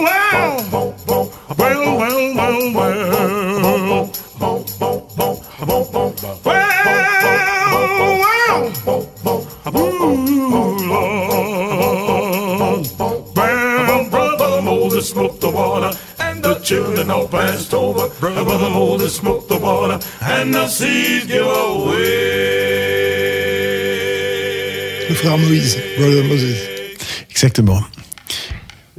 well, 0.03 0.95
well, 1.57 1.97
well, 1.97 2.36
well, 2.36 2.73
well. 2.73 4.12
Well, 6.43 7.00
well, 9.73 10.03
ooh, 10.03 10.88
Lord. 10.88 11.21
Well, 13.36 14.10
brother 14.10 14.62
Moses 14.62 15.10
smoked 15.10 15.41
the 15.41 15.49
water, 15.49 15.91
and 16.19 16.43
the 16.43 16.55
children 16.63 17.10
all 17.12 17.27
passed 17.27 17.73
over. 17.73 18.10
Brother 18.19 18.69
Moses 18.69 19.15
smoked 19.15 19.49
the 19.49 19.57
water, 19.57 19.99
and 20.21 20.53
the 20.53 20.67
seas 20.67 21.25
give 21.25 21.45
away. 21.45 21.97
Le 25.10 25.15
frère 25.15 25.38
Moïse, 25.38 25.77
Brother 25.97 26.23
Moses. 26.23 26.57
Exactement. 27.29 27.81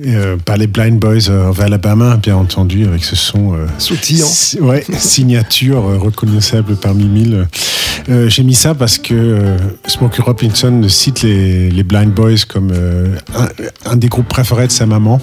Euh, 0.05 0.37
par 0.39 0.57
les 0.57 0.67
Blind 0.67 0.99
Boys 0.99 1.29
of 1.31 1.61
Alabama, 1.61 2.17
bien 2.17 2.37
entendu, 2.37 2.87
avec 2.87 3.05
ce 3.05 3.15
son 3.15 3.55
euh, 3.55 3.67
Sautillant. 3.79 4.27
si- 4.27 4.59
ouais, 4.59 4.85
signature 4.99 5.87
euh, 5.87 5.99
reconnaissable 5.99 6.77
parmi 6.77 7.05
mille. 7.05 7.47
Euh, 8.09 8.29
J'ai 8.29 8.43
mis 8.43 8.55
ça 8.55 8.75
parce 8.75 8.99
que 8.99 9.15
euh, 9.15 9.57
Smokey 9.87 10.23
Robinson 10.23 10.83
cite 10.89 11.23
les, 11.23 11.83
Blind 11.83 12.13
Boys 12.13 12.45
comme 12.49 12.71
euh, 12.73 13.17
un, 13.85 13.97
des 13.97 14.09
groupes 14.09 14.29
préférés 14.29 14.67
de 14.67 14.73
sa 14.73 14.87
maman. 14.87 15.21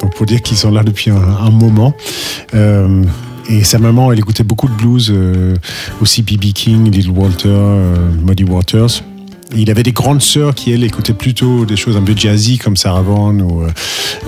Donc 0.00 0.14
pour 0.14 0.26
dire 0.26 0.42
qu'ils 0.42 0.56
sont 0.56 0.70
là 0.70 0.82
depuis 0.82 1.10
un, 1.10 1.50
moment. 1.50 1.94
Euh, 2.54 3.02
et 3.48 3.64
sa 3.64 3.78
maman, 3.78 4.12
elle 4.12 4.18
écoutait 4.18 4.42
beaucoup 4.42 4.68
de 4.68 4.74
blues, 4.74 5.14
aussi 6.00 6.22
B.B. 6.22 6.52
King, 6.52 6.90
Little 6.90 7.10
Walter, 7.10 7.62
Muddy 8.22 8.44
Waters. 8.44 9.02
Il 9.54 9.70
avait 9.70 9.84
des 9.84 9.92
grandes 9.92 10.20
sœurs 10.20 10.54
qui, 10.54 10.72
elles, 10.72 10.82
écoutaient 10.82 11.14
plutôt 11.14 11.64
des 11.64 11.76
choses 11.76 11.96
un 11.96 12.02
peu 12.02 12.14
jazzy 12.16 12.58
comme 12.58 12.76
Sarah 12.76 13.02
Vaughan 13.02 13.38
ou, 13.38 13.62
euh, 13.62 13.70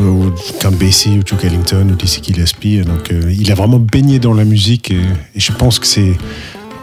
ou 0.00 0.32
Basie 0.78 1.18
ou 1.18 1.24
Duke 1.24 1.44
Ellington 1.44 1.88
ou 1.90 1.96
Dizzy 1.96 2.22
Gillespie. 2.22 2.80
Donc 2.82 3.12
il 3.12 3.50
a 3.50 3.54
vraiment 3.54 3.80
baigné 3.80 4.20
dans 4.20 4.32
la 4.32 4.44
musique 4.44 4.92
et 4.92 5.00
je 5.40 5.52
pense 5.52 5.80
que 5.80 5.86
c'est 5.86 6.16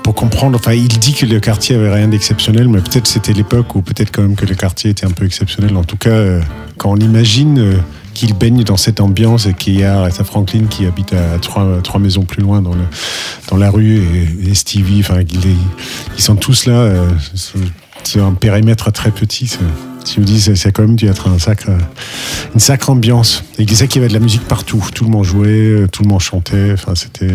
pour 0.06 0.14
comprendre. 0.14 0.56
Enfin, 0.60 0.74
il 0.74 0.88
dit 0.88 1.16
que 1.16 1.26
le 1.26 1.40
quartier 1.40 1.76
avait 1.76 1.92
rien 1.92 2.08
d'exceptionnel, 2.08 2.68
mais 2.70 2.80
peut-être 2.80 3.08
c'était 3.08 3.34
l'époque 3.34 3.74
ou 3.74 3.82
peut-être 3.82 4.12
quand 4.12 4.22
même 4.22 4.36
que 4.36 4.46
le 4.46 4.54
quartier 4.54 4.92
était 4.92 5.08
un 5.08 5.10
peu 5.10 5.26
exceptionnel. 5.26 5.76
En 5.76 5.84
tout 5.84 5.98
cas, 5.98 6.12
euh, 6.12 6.42
quand 6.78 6.92
on 6.92 6.98
imagine 6.98 7.58
euh, 7.58 7.74
qu'il 8.14 8.36
baigne 8.36 8.64
dans 8.64 8.78
cette 8.78 9.02
ambiance 9.02 9.48
et 9.48 9.56
qu'il 9.56 9.80
y 9.80 9.84
a 9.84 10.02
Aretha 10.02 10.24
Franklin 10.24 10.66
qui 10.70 10.86
habite 10.86 11.12
à 11.14 11.40
trois, 11.40 11.82
trois 11.82 12.00
maisons 12.00 12.22
plus 12.22 12.44
loin 12.44 12.62
dans, 12.62 12.76
le, 12.76 12.84
dans 13.50 13.58
la 13.58 13.72
rue 13.72 14.00
et, 14.48 14.54
Stevie, 14.54 15.00
enfin, 15.00 15.22
ils, 15.22 16.22
sont 16.22 16.36
tous 16.36 16.68
là. 16.68 16.74
euh, 16.74 17.10
c'est- 17.34 17.58
c'est 18.04 18.22
un 18.22 18.34
périmètre 18.34 18.92
très 18.92 19.10
petit. 19.10 19.48
c'est- 19.48 19.58
Je 20.14 20.20
me 20.20 20.26
dis, 20.26 20.40
c'est- 20.40 20.56
c'est 20.56 20.72
quand 20.72 20.84
même 20.84 20.96
dû 20.96 21.08
être 21.08 21.28
un 21.30 21.40
sacre, 21.40 21.72
une 22.54 22.60
sacre 22.60 22.92
ambiance. 22.92 23.44
Et 23.58 23.64
il 23.64 23.66
disait 23.66 23.88
qu'il 23.88 24.04
y 24.04 24.06
avait 24.06 24.10
de 24.14 24.18
la 24.20 24.24
musique 24.24 24.48
partout. 24.48 24.86
Tout 24.94 25.04
le 25.06 25.10
monde 25.10 25.24
jouait, 25.26 25.88
tout 25.92 26.04
le 26.04 26.10
monde 26.10 26.22
chantait. 26.22 26.74
Enfin, 26.74 26.94
c'était 26.94 27.34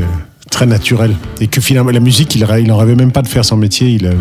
très 0.50 0.66
naturel. 0.66 1.14
Et 1.40 1.46
que 1.46 1.60
finalement, 1.60 1.90
la 1.90 2.00
musique, 2.00 2.34
il, 2.34 2.44
rê- 2.44 2.62
il 2.62 2.70
en 2.72 2.76
rêvait 2.76 2.96
même 2.96 3.12
pas 3.12 3.22
de 3.22 3.28
faire 3.28 3.44
son 3.44 3.56
métier. 3.56 3.88
Il 3.88 4.06
avait 4.06 4.16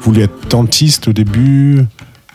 voulu 0.00 0.22
être 0.22 0.48
dentiste 0.48 1.08
au 1.08 1.12
début, 1.12 1.84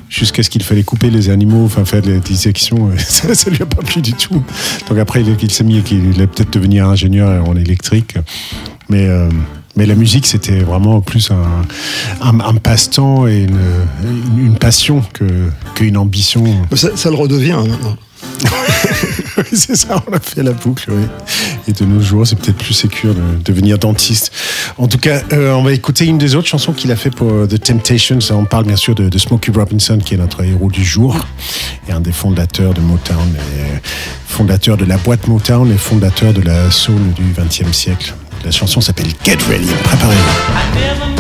jusqu'à 0.10 0.43
ce 0.43 0.49
qu'il 0.49 0.63
fallait 0.63 0.84
couper 0.84 1.10
les 1.10 1.30
animaux, 1.30 1.65
enfin 1.65 1.84
faire 1.84 2.01
des 2.01 2.19
dissections. 2.19 2.91
Ça, 2.97 3.36
ça 3.36 3.49
lui 3.49 3.62
a 3.62 3.65
pas 3.65 3.82
plu 3.82 4.01
du 4.01 4.13
tout. 4.13 4.41
Donc 4.88 4.97
après, 4.99 5.21
il, 5.23 5.51
s'est 5.51 5.63
mis, 5.63 5.82
qu'il 5.82 6.13
allait 6.15 6.27
peut-être 6.27 6.53
devenir 6.53 6.88
ingénieur 6.88 7.47
en 7.47 7.56
électrique. 7.58 8.15
Mais, 8.89 9.06
euh, 9.08 9.30
mais 9.75 9.86
la 9.86 9.95
musique, 9.95 10.25
c'était 10.25 10.60
vraiment 10.60 11.02
plus 11.02 11.29
un, 12.21 12.54
passe-temps 12.56 13.27
et 13.27 13.48
une, 14.37 14.56
passion 14.58 15.04
que- 15.13 15.50
qu'une 15.75 15.98
ambition. 15.98 16.46
Ça, 16.73 16.96
ça 16.96 17.10
le 17.10 17.15
redevient 17.15 17.52
hein, 17.52 17.65
maintenant. 17.67 17.98
Oui, 19.38 19.44
c'est 19.54 19.76
ça, 19.76 20.04
on 20.08 20.13
a 20.13 20.20
fait 20.20 20.42
la 20.42 20.52
boucle. 20.52 20.90
oui. 20.90 21.04
Et 21.68 21.72
de 21.72 21.86
nos 21.86 22.02
jours, 22.02 22.26
c'est 22.26 22.36
peut-être 22.36 22.58
plus 22.58 22.74
sécure 22.74 23.13
de 23.13 23.22
devenir 23.44 23.78
dentiste. 23.78 24.32
En 24.78 24.88
tout 24.88 24.98
cas, 24.98 25.22
euh, 25.32 25.54
on 25.54 25.63
va 25.63 25.74
écouter 25.74 26.06
une 26.06 26.18
des 26.18 26.36
autres 26.36 26.48
chansons 26.48 26.74
qu'il 26.74 26.92
a 26.92 26.96
fait 26.96 27.12
pour 27.12 27.32
euh, 27.32 27.46
The 27.46 27.62
Temptations. 27.62 28.20
On 28.32 28.46
parle 28.46 28.65
bien 28.65 28.76
sûr 28.76 28.96
de, 28.96 29.15
Smokey 29.18 29.52
Robinson, 29.52 30.00
qui 30.04 30.15
est 30.15 30.18
notre 30.18 30.44
héros 30.44 30.72
du 30.72 30.84
jour, 30.84 31.15
et 31.88 31.92
un 31.92 32.00
des 32.00 32.12
fondateurs 32.12 32.74
de 32.74 32.82
Motown, 32.82 33.36
euh, 33.38 33.78
fondateur 34.28 34.78
de 34.78 34.86
la 34.86 34.98
boîte 34.98 35.28
Motown 35.28 35.72
et 35.72 35.78
fondateur 35.78 36.34
de 36.34 36.42
la 36.42 36.72
soul 36.72 37.02
du 37.15 37.24
XXe 37.38 37.72
siècle. 37.76 38.15
La 38.44 38.52
chanson 38.52 38.82
s'appelle 38.82 39.08
Get 39.24 39.38
Ready. 39.50 39.68
Préparez-vous. 39.84 41.17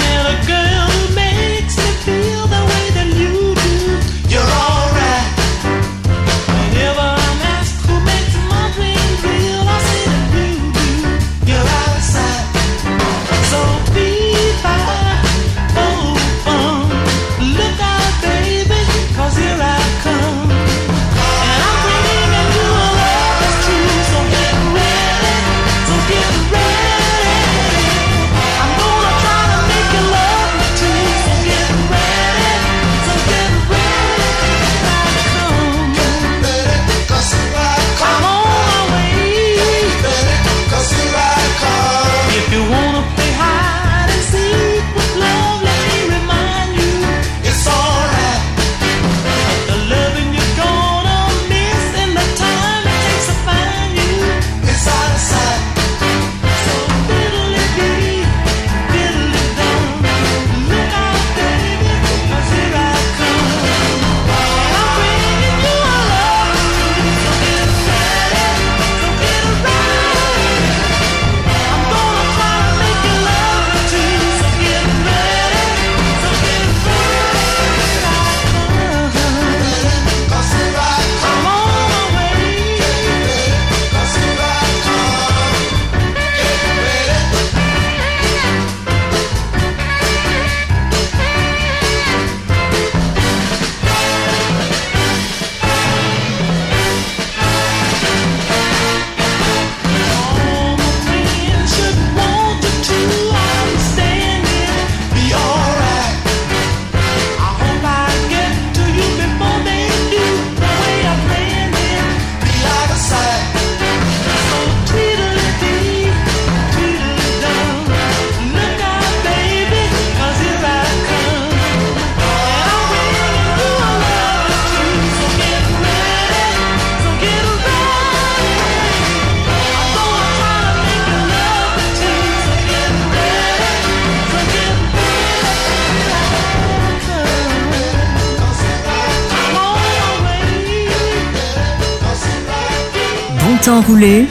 Bon 143.57 143.63
temps 143.63 143.81
roulé 143.81 144.25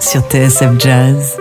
sur 0.00 0.22
TSF 0.22 0.78
Jazz. 0.78 1.37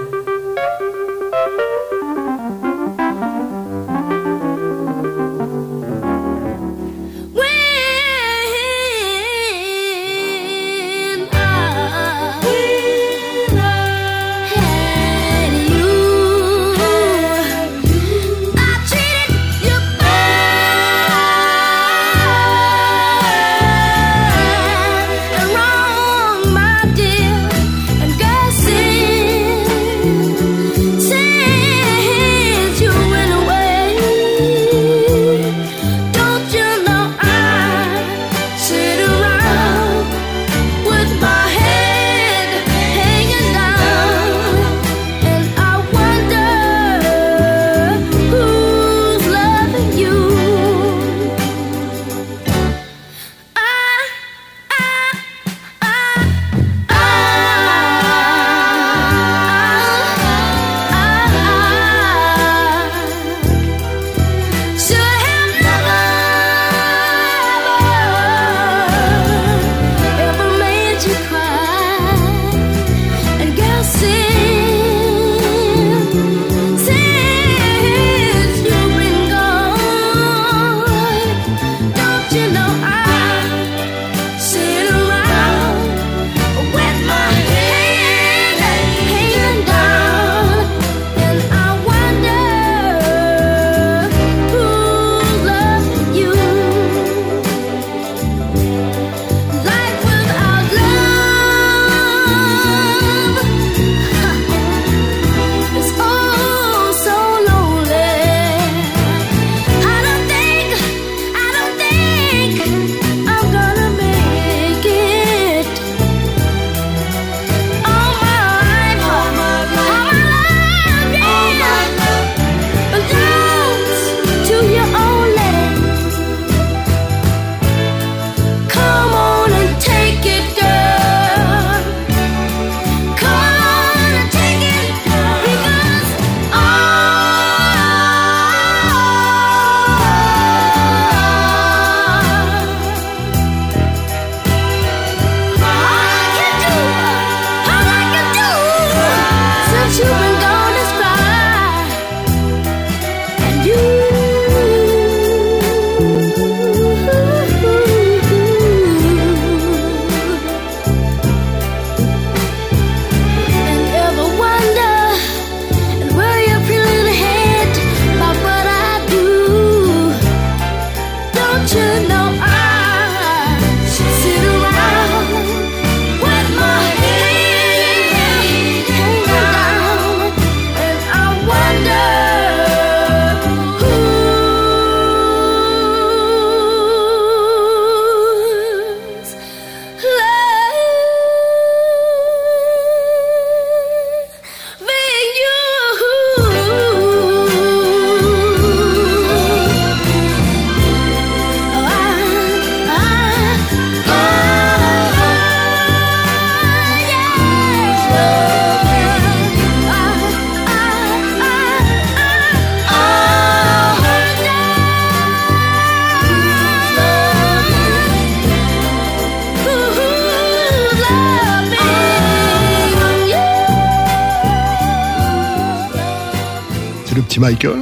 Michael. 227.40 227.80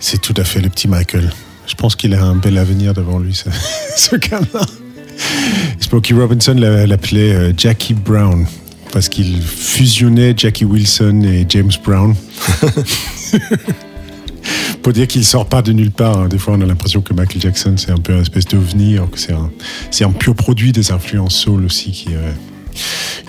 C'est 0.00 0.20
tout 0.20 0.34
à 0.36 0.44
fait 0.44 0.60
le 0.60 0.68
petit 0.68 0.88
Michael. 0.88 1.30
Je 1.66 1.74
pense 1.74 1.96
qu'il 1.96 2.14
a 2.14 2.22
un 2.22 2.34
bel 2.36 2.58
avenir 2.58 2.94
devant 2.94 3.18
lui, 3.18 3.34
ce, 3.34 3.48
ce 3.96 4.16
gamin. 4.16 4.46
Smokey 5.80 6.14
Robinson 6.14 6.54
l'a- 6.54 6.86
l'appelait 6.86 7.32
euh, 7.34 7.52
Jackie 7.56 7.94
Brown 7.94 8.46
parce 8.92 9.08
qu'il 9.08 9.40
fusionnait 9.42 10.34
Jackie 10.36 10.64
Wilson 10.64 11.22
et 11.24 11.44
James 11.48 11.72
Brown. 11.84 12.14
Pour 14.82 14.92
dire 14.92 15.08
qu'il 15.08 15.24
sort 15.24 15.46
pas 15.46 15.62
de 15.62 15.72
nulle 15.72 15.90
part. 15.90 16.18
hein. 16.18 16.28
Des 16.28 16.38
fois, 16.38 16.54
on 16.56 16.60
a 16.60 16.66
l'impression 16.66 17.00
que 17.02 17.12
Michael 17.12 17.40
Jackson, 17.42 17.74
c'est 17.76 17.90
un 17.90 17.96
peu 17.96 18.12
une 18.12 18.20
espèce 18.22 18.44
d'ovni, 18.44 18.96
que 19.10 19.18
c'est 19.18 19.32
un, 19.32 19.50
un 20.08 20.12
pur 20.12 20.34
produit 20.36 20.70
des 20.72 20.92
influences 20.92 21.34
soul 21.34 21.64
aussi 21.64 21.90
qui, 21.90 22.14
euh, 22.14 22.30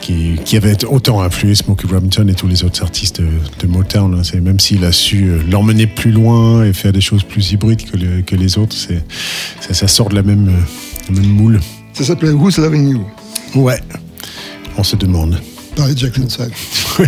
qui, 0.02 0.36
qui 0.46 0.58
avait 0.58 0.84
autant 0.86 1.22
influé 1.22 1.56
Smokey 1.56 1.88
Robinson 1.92 2.28
et 2.28 2.34
tous 2.34 2.48
les 2.48 2.64
autres 2.64 2.82
artistes 2.84 3.22
de, 3.22 3.28
de 3.60 3.68
Motown. 3.68 4.14
hein. 4.16 4.22
C'est, 4.24 4.40
même 4.42 4.60
s'il 4.60 4.84
a 4.86 4.92
su 4.92 5.26
euh, 5.30 5.40
l'emmener 5.50 5.88
plus 5.88 6.12
loin 6.12 6.64
et 6.66 6.74
faire 6.74 6.92
des 6.94 7.02
choses 7.02 7.24
plus 7.24 7.52
hybrides 7.52 7.90
que, 7.90 7.98
le- 7.98 8.22
que 8.22 8.36
les 8.36 8.58
autres, 8.58 8.76
c'est, 8.76 9.04
ça, 9.62 9.74
ça 9.74 9.88
sort 9.88 10.10
de 10.10 10.16
la 10.16 10.24
même, 10.24 10.48
euh, 10.50 11.14
la 11.14 11.22
même 11.22 11.30
moule. 11.32 11.60
Ça 11.94 12.04
s'appelait 12.04 12.32
Who's 12.32 12.58
Loving 12.58 12.90
You? 12.90 13.06
Ouais, 13.56 13.80
on 14.78 14.84
se 14.84 14.96
demande. 14.96 15.40
par 15.76 15.88
les 15.88 15.96
Jackson 15.98 16.28
5. 16.30 16.52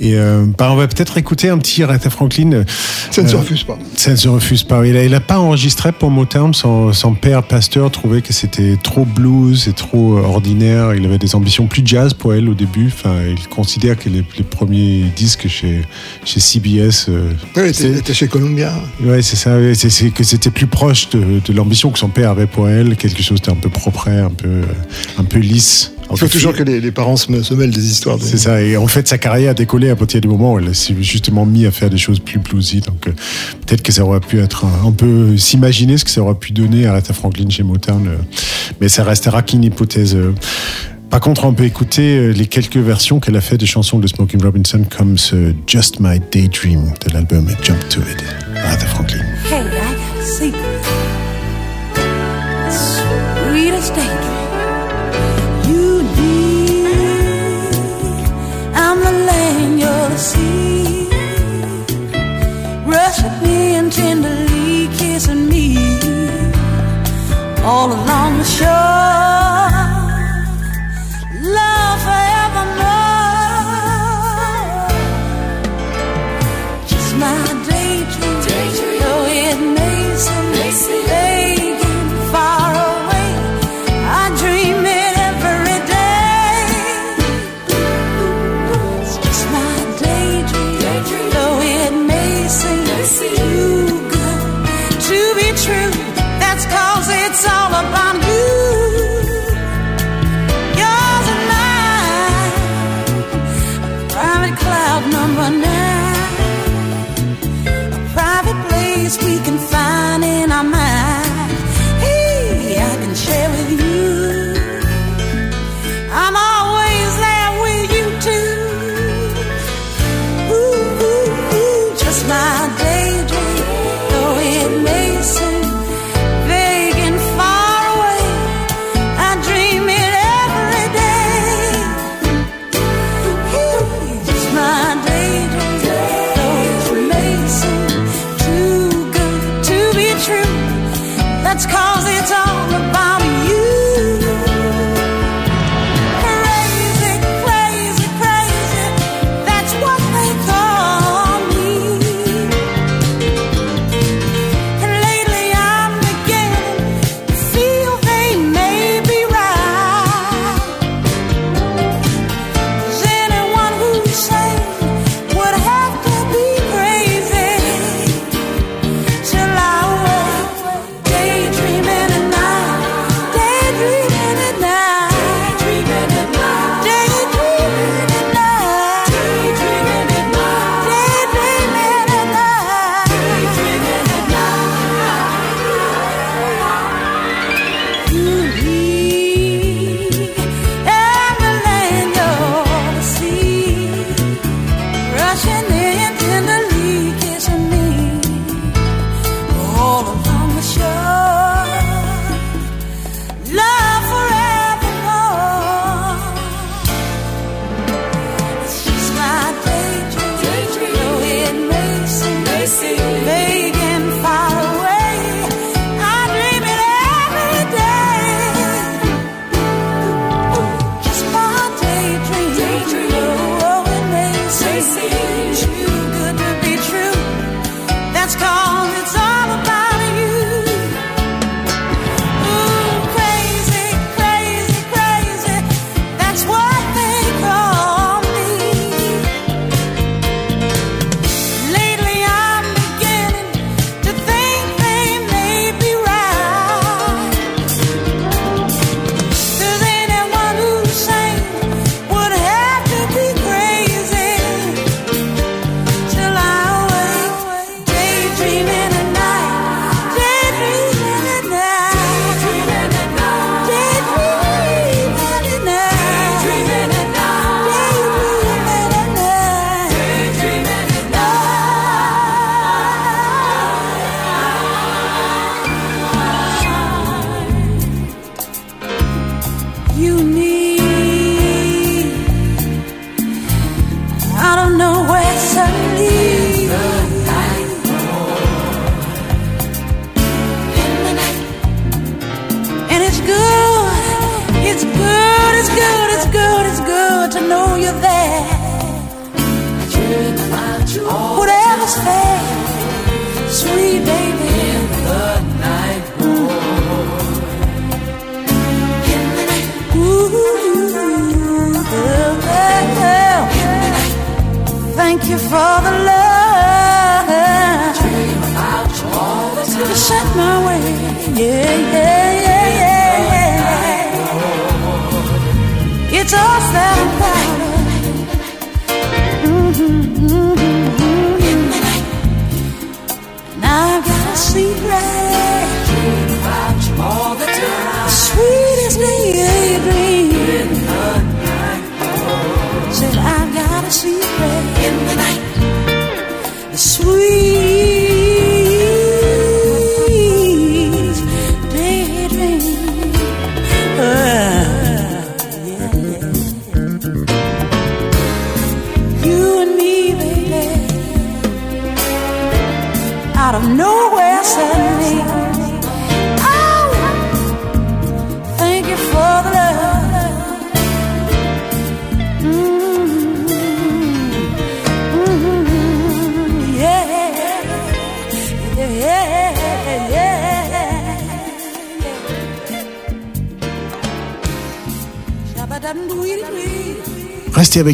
Et 0.00 0.16
euh, 0.16 0.44
bah, 0.58 0.70
on 0.72 0.76
va 0.76 0.86
peut-être 0.88 1.16
écouter 1.18 1.48
un 1.48 1.58
petit 1.58 1.82
Aretha 1.82 2.10
Franklin. 2.10 2.64
Ça 3.10 3.22
ne 3.22 3.28
se 3.28 3.34
Euh, 3.34 3.38
refuse 3.38 3.62
pas. 3.64 3.78
Ça 3.96 4.10
ne 4.12 4.16
se 4.16 4.28
refuse 4.28 4.62
pas. 4.64 4.86
Il 4.86 4.96
a, 4.96 5.04
il 5.04 5.14
a 5.14 5.20
pas 5.20 5.38
enregistré 5.38 5.92
pour 5.92 6.10
Motown. 6.10 6.54
Son, 6.54 6.92
son 6.92 7.14
père, 7.14 7.42
Pasteur, 7.42 7.90
trouvait 7.90 8.22
que 8.22 8.32
c'était 8.32 8.76
trop 8.82 9.04
blues 9.04 9.68
et 9.68 9.72
trop 9.72 10.18
euh, 10.18 10.22
ordinaire. 10.22 10.94
Il 10.94 11.04
avait 11.04 11.18
des 11.18 11.34
ambitions 11.34 11.66
plus 11.66 11.82
jazz 11.84 12.14
pour 12.14 12.34
elle 12.34 12.48
au 12.48 12.54
début. 12.54 12.86
Enfin, 12.88 13.16
il 13.28 13.48
considère 13.48 13.98
que 13.98 14.08
les, 14.08 14.24
les 14.36 14.44
premiers 14.44 15.04
disques 15.16 15.48
chez, 15.48 15.82
chez 16.24 16.40
CBS. 16.40 17.06
euh, 17.08 17.30
Oui, 17.56 17.62
il 17.68 17.74
c'est- 17.74 17.88
était, 17.88 17.98
était 17.98 18.14
chez 18.14 18.28
Columbia. 18.28 18.72
Ouais, 19.02 19.22
c'est 19.22 19.36
ça. 19.36 19.56
ouais, 19.56 19.74
c'est, 19.74 20.10
que 20.10 20.24
c'était 20.24 20.50
plus 20.50 20.66
proche 20.66 21.08
de, 21.10 21.40
de 21.44 21.52
l'ambition 21.52 21.90
que 21.90 21.98
son 21.98 22.08
père 22.08 22.30
avait 22.30 22.46
pour 22.46 22.68
elle. 22.68 22.96
Quelque 22.96 23.22
chose 23.22 23.40
d'un 23.42 23.54
peu 23.54 23.68
propre, 23.68 24.08
un 24.08 24.30
peu, 24.30 24.48
euh, 24.48 24.62
un 25.18 25.24
peu 25.24 25.38
lisse. 25.38 25.92
Il 26.12 26.18
faut 26.18 26.28
toujours 26.28 26.52
que 26.54 26.62
les, 26.62 26.80
les 26.80 26.90
parents 26.92 27.16
se, 27.16 27.30
me- 27.32 27.42
se 27.42 27.54
mêlent 27.54 27.70
des 27.70 27.90
histoires. 27.90 28.18
C'est 28.20 28.38
ça. 28.38 28.60
Et 28.62 28.76
en 28.76 28.86
fait, 28.86 29.08
sa 29.08 29.18
carrière 29.18 29.50
a 29.50 29.54
décollé 29.54 29.90
à 29.90 29.96
partir 29.96 30.20
du 30.20 30.28
moment 30.28 30.54
où 30.54 30.58
elle 30.58 30.74
s'est 30.74 30.94
justement 31.00 31.44
mis 31.46 31.66
à 31.66 31.70
faire 31.70 31.90
des 31.90 31.98
choses 31.98 32.20
plus 32.20 32.38
bluesy. 32.38 32.80
Donc, 32.80 33.06
euh, 33.06 33.12
peut-être 33.66 33.82
que 33.82 33.92
ça 33.92 34.04
aurait 34.04 34.20
pu 34.20 34.38
être 34.40 34.64
un, 34.64 34.88
un 34.88 34.92
peu 34.92 35.36
s'imaginer 35.36 35.96
ce 35.98 36.04
que 36.04 36.10
ça 36.10 36.20
aurait 36.22 36.34
pu 36.34 36.52
donner 36.52 36.86
à 36.86 36.92
Aretha 36.92 37.12
Franklin 37.14 37.48
chez 37.50 37.62
Motown. 37.62 38.06
euh, 38.08 38.16
mais 38.80 38.88
ça 38.88 39.04
restera 39.04 39.42
qu'une 39.42 39.64
hypothèse. 39.64 40.14
euh. 40.14 40.32
Par 41.10 41.20
contre, 41.20 41.44
on 41.44 41.52
peut 41.52 41.64
écouter 41.64 42.32
les 42.32 42.46
quelques 42.46 42.78
versions 42.78 43.20
qu'elle 43.20 43.36
a 43.36 43.42
fait 43.42 43.58
des 43.58 43.66
chansons 43.66 43.98
de 43.98 44.06
Smokey 44.06 44.38
Robinson, 44.42 44.82
comme 44.96 45.18
ce 45.18 45.52
Just 45.66 46.00
My 46.00 46.18
Daydream 46.32 46.84
de 47.06 47.12
l'album 47.12 47.46
Jump 47.62 47.86
to 47.90 48.00
It, 48.00 48.24
Aretha 48.56 48.86
Franklin. 48.86 49.18
Hey, 49.50 49.60
I 50.40 50.81
see 60.22 60.61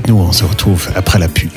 nous, 0.09 0.16
on 0.18 0.32
se 0.32 0.44
retrouve 0.44 0.88
après 0.94 1.18
la 1.18 1.28
pub. 1.28 1.50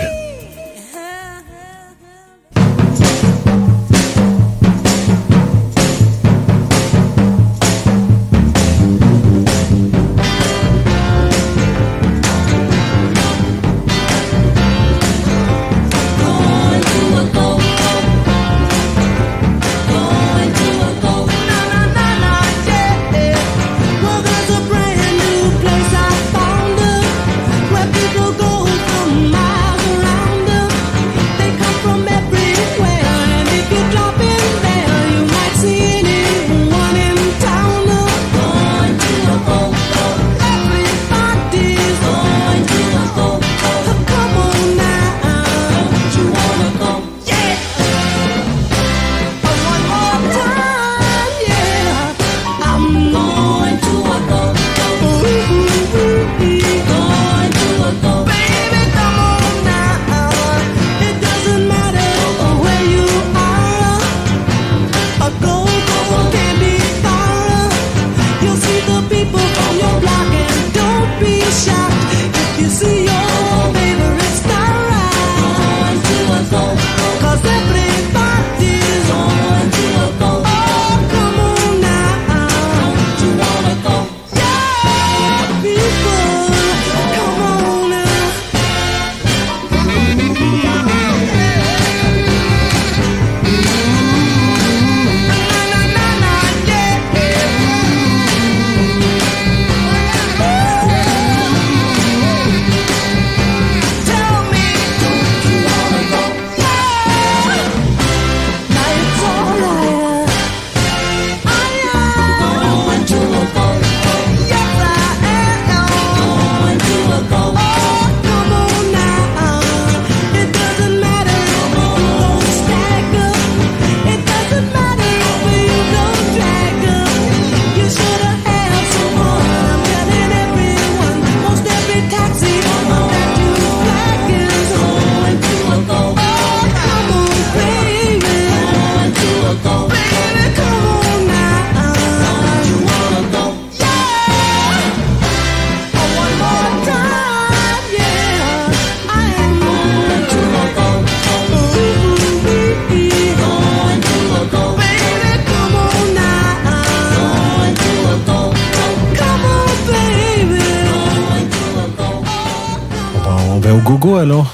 alors. 164.15 164.53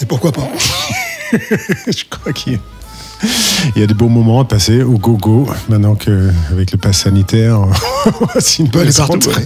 Et 0.00 0.06
pourquoi 0.06 0.32
pas 0.32 0.48
Je 1.32 2.04
crois 2.08 2.32
qu'il 2.32 2.58
y 3.76 3.82
a 3.82 3.86
des 3.86 3.94
beaux 3.94 4.08
moments 4.08 4.44
passés 4.44 4.82
au 4.82 4.98
go-go, 4.98 5.48
maintenant 5.68 5.94
qu'avec 5.94 6.72
le 6.72 6.78
pass 6.78 6.98
sanitaire, 6.98 7.60
c'est 8.38 8.62
une 8.62 8.68
bonne 8.68 8.90
rentrée. 8.98 9.44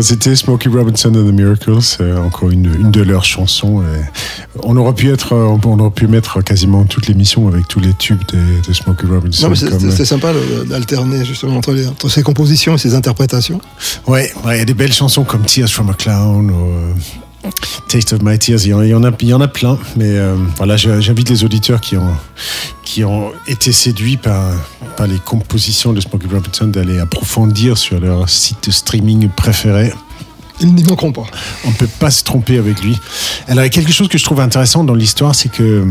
C'était 0.00 0.36
Smokey 0.36 0.68
Robinson 0.68 1.08
and 1.08 1.12
the 1.28 1.32
Miracles, 1.32 1.78
euh, 2.00 2.18
encore 2.18 2.50
une, 2.50 2.66
une 2.74 2.90
de 2.90 3.02
leurs 3.02 3.24
chansons. 3.24 3.82
et 3.82 4.02
on 4.62 4.76
aurait 4.76 4.94
pu 4.94 5.10
être, 5.12 5.32
euh, 5.32 5.56
on 5.64 5.78
aurait 5.78 5.90
pu 5.90 6.06
mettre 6.06 6.40
quasiment 6.42 6.84
toute 6.84 7.06
l'émission 7.06 7.48
avec 7.48 7.66
tous 7.68 7.80
les 7.80 7.92
tubes 7.94 8.22
de, 8.32 8.38
de 8.66 8.72
Smokey 8.72 9.06
Robinson. 9.06 9.44
Non, 9.44 9.50
mais 9.50 9.56
c'est- 9.56 10.00
euh, 10.02 10.04
sympa 10.04 10.32
d'alterner 10.66 11.24
justement 11.24 11.56
entre, 11.56 11.72
les- 11.72 11.86
entre 11.86 12.08
ses 12.08 12.22
compositions 12.22 12.74
et 12.74 12.78
ses 12.78 12.94
interprétations. 12.94 13.60
Ouais, 14.06 14.30
ouais, 14.44 14.56
il 14.56 14.58
y 14.58 14.62
a 14.62 14.64
des 14.64 14.74
belles 14.74 14.92
chansons 14.92 15.24
comme 15.24 15.42
Tears 15.42 15.68
from 15.70 15.88
a 15.90 15.94
Clown 15.94 16.50
ou 16.50 17.48
Taste 17.88 18.12
of 18.14 18.22
My 18.22 18.38
Tears. 18.38 18.60
Il 18.64 18.70
y 18.70 18.94
en, 18.94 19.04
a, 19.04 19.10
il 19.20 19.28
y 19.28 19.34
en 19.34 19.40
a 19.40 19.48
plein, 19.48 19.78
mais 19.96 20.16
euh, 20.16 20.34
voilà, 20.56 20.76
j'invite 20.76 21.28
les 21.30 21.44
auditeurs 21.44 21.80
qui 21.80 21.96
ont, 21.96 22.14
qui 22.84 23.04
ont 23.04 23.32
été 23.48 23.72
séduits 23.72 24.16
par, 24.16 24.52
par 24.96 25.06
les 25.06 25.18
compositions 25.18 25.92
de 25.92 26.00
Smokey 26.00 26.28
Robinson 26.30 26.66
d'aller 26.66 26.98
approfondir 26.98 27.78
sur 27.78 28.00
leur 28.00 28.28
site 28.28 28.70
streaming 28.70 29.28
préféré. 29.28 29.92
Ils 30.60 30.72
n'y 30.72 30.84
manqueront 30.84 31.12
pas. 31.12 31.26
On 31.64 31.70
ne 31.70 31.74
peut 31.74 31.88
pas 31.98 32.10
se 32.10 32.22
tromper 32.22 32.58
avec 32.58 32.82
lui. 32.82 32.96
Alors, 33.48 33.64
il 33.64 33.66
y 33.66 33.70
a 33.70 33.70
quelque 33.70 33.92
chose 33.92 34.08
que 34.08 34.18
je 34.18 34.24
trouve 34.24 34.40
intéressant 34.40 34.84
dans 34.84 34.94
l'histoire, 34.94 35.34
c'est 35.34 35.50
que 35.50 35.62
euh, 35.62 35.84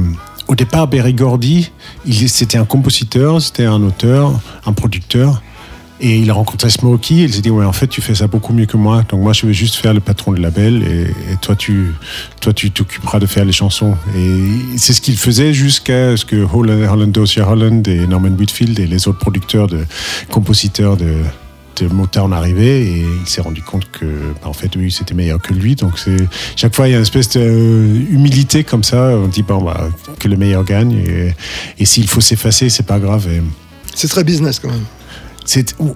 au 0.48 0.56
départ, 0.56 0.88
Berry 0.88 1.14
Gordy, 1.14 1.72
c'était 2.28 2.58
un 2.58 2.66
compositeur, 2.66 3.42
c'était 3.42 3.66
un 3.66 3.82
auteur, 3.82 4.40
un 4.66 4.74
producteur. 4.74 5.42
Et 6.06 6.18
il 6.18 6.30
a 6.30 6.34
rencontré 6.34 6.70
Smokey, 6.70 7.14
et 7.16 7.24
il 7.24 7.34
s'est 7.34 7.40
dit, 7.40 7.50
ouais, 7.50 7.64
en 7.64 7.72
fait, 7.72 7.88
tu 7.88 8.02
fais 8.02 8.14
ça 8.14 8.28
beaucoup 8.28 8.52
mieux 8.52 8.66
que 8.66 8.76
moi. 8.76 9.06
Donc 9.08 9.22
moi, 9.22 9.32
je 9.32 9.48
vais 9.48 9.54
juste 9.54 9.76
faire 9.76 9.94
le 9.94 10.02
patron 10.02 10.34
de 10.34 10.42
label, 10.42 10.84
et, 10.84 11.38
toi, 11.42 11.56
tu 11.56 11.94
toi, 12.42 12.52
tu 12.52 12.72
t'occuperas 12.72 13.20
de 13.20 13.26
faire 13.26 13.46
les 13.46 13.54
chansons. 13.54 13.96
Et 14.14 14.78
c'est 14.78 14.92
ce 14.92 15.00
qu'il 15.00 15.16
faisait 15.16 15.54
jusqu'à 15.54 16.18
ce 16.18 16.26
que 16.26 16.36
Holland, 16.36 16.90
Holland 16.92 17.10
Dozier 17.10 17.44
Holland 17.44 17.88
et 17.88 18.06
Norman 18.06 18.32
Whitfield 18.38 18.78
et 18.80 18.86
les 18.86 19.08
autres 19.08 19.20
producteurs, 19.20 19.68
de 19.68 19.86
compositeurs 20.30 20.98
de, 20.98 21.14
de 21.78 21.88
Motown 21.88 22.34
arrivaient, 22.34 22.82
et 22.82 23.06
il 23.22 23.26
s'est 23.26 23.40
rendu 23.40 23.62
compte 23.62 23.90
que, 23.90 24.06
bah, 24.42 24.50
en 24.50 24.54
fait, 24.54 24.76
oui, 24.76 24.92
c'était 24.92 25.14
meilleur 25.14 25.42
que 25.42 25.54
lui. 25.54 25.76
Donc 25.76 25.94
chaque 26.58 26.76
fois, 26.76 26.90
il 26.90 26.92
y 26.92 26.94
a 26.96 26.98
une 26.98 27.04
espèce 27.04 27.30
d'humilité 27.30 28.66
comme 28.66 28.84
ça. 28.84 29.12
On 29.16 29.30
dit, 29.30 29.44
bon, 29.44 29.64
bah, 29.64 29.88
que 30.20 30.28
le 30.28 30.36
meilleur 30.36 30.66
gagne, 30.66 31.02
et, 31.80 31.86
s'il 31.86 32.10
faut 32.10 32.20
s'effacer, 32.20 32.70
c'est 32.70 32.86
pas 32.86 33.00
grave. 33.00 33.30
C'est 33.96 34.10
très 34.10 34.26
business 34.26 34.60
quand 34.60 34.70
même. 34.70 34.84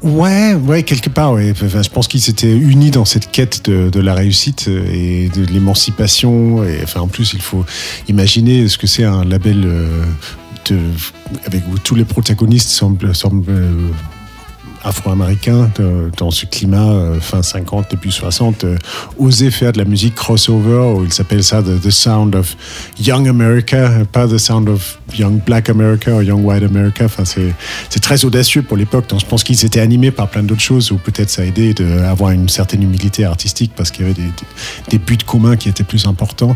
Ouais, 0.04 0.54
ouais, 0.54 0.84
quelque 0.84 1.10
part. 1.10 1.38
Je 1.38 1.90
pense 1.90 2.08
qu'ils 2.08 2.22
s'étaient 2.22 2.56
unis 2.56 2.92
dans 2.92 3.06
cette 3.06 3.32
quête 3.32 3.70
de, 3.70 4.00
la 4.00 4.14
réussite 4.14 4.68
euh, 4.68 4.86
et 4.92 5.30
de 5.30 5.46
l'émancipation. 5.46 6.64
En 6.96 7.08
plus, 7.08 7.34
il 7.34 7.42
faut 7.42 7.66
imaginer 8.08 8.68
ce 8.68 8.78
que 8.78 8.88
c'est 8.88 9.04
un 9.04 9.24
label 9.24 9.64
euh, 9.66 10.06
avec 11.46 11.64
où 11.72 11.78
tous 11.78 11.96
les 11.96 12.06
protagonistes 12.06 12.70
semblent, 12.70 13.16
semblent 13.16 13.46
euh, 13.50 13.90
afro-américains 14.88 15.70
dans 16.18 16.32
ce 16.32 16.46
climat 16.46 16.90
euh, 16.90 17.20
fin 17.20 17.44
50, 17.44 17.92
début 17.92 18.12
60, 18.12 18.64
euh, 18.64 18.78
oser 19.20 19.52
faire 19.52 19.74
de 19.74 19.78
la 19.78 19.86
musique 19.86 20.16
crossover, 20.16 20.98
ou 20.98 21.04
ils 21.04 21.14
s'appellent 21.14 21.44
ça 21.44 21.62
the, 21.62 21.90
Sound 21.90 22.36
of 22.36 22.56
Young 23.00 23.28
America, 23.28 23.90
pas 24.12 24.28
The 24.28 24.38
Sound 24.38 24.70
of 24.70 25.00
Young 25.18 25.42
Black 25.46 25.70
America 25.70 26.16
ou 26.16 26.22
Young 26.22 26.46
White 26.46 26.64
America. 26.64 27.06
Enfin, 27.06 27.24
c'est 27.26 28.00
très 28.00 28.24
audacieux 28.26 28.62
pour 28.62 28.78
l'époque. 28.78 29.08
Donc, 29.10 29.20
je 29.20 29.26
pense 29.26 29.44
qu'ils 29.44 29.66
étaient 29.66 29.80
animés 29.80 30.12
par 30.12 30.30
plein 30.30 30.44
d'autres 30.44 30.62
choses, 30.62 30.92
ou 30.92 30.98
peut-être 30.98 31.30
ça 31.30 31.42
a 31.42 31.46
aidé 31.46 31.74
d'avoir 31.74 32.32
une 32.32 32.50
certaine 32.50 32.84
humilité 32.84 33.26
artistique 33.26 33.72
parce 33.76 33.92
qu'il 33.92 34.08
y 34.08 34.10
avait 34.10 34.20
des, 34.90 34.98
buts 34.98 35.18
communs 35.26 35.58
qui 35.58 35.70
étaient 35.70 35.84
plus 35.84 36.06
importants. 36.06 36.56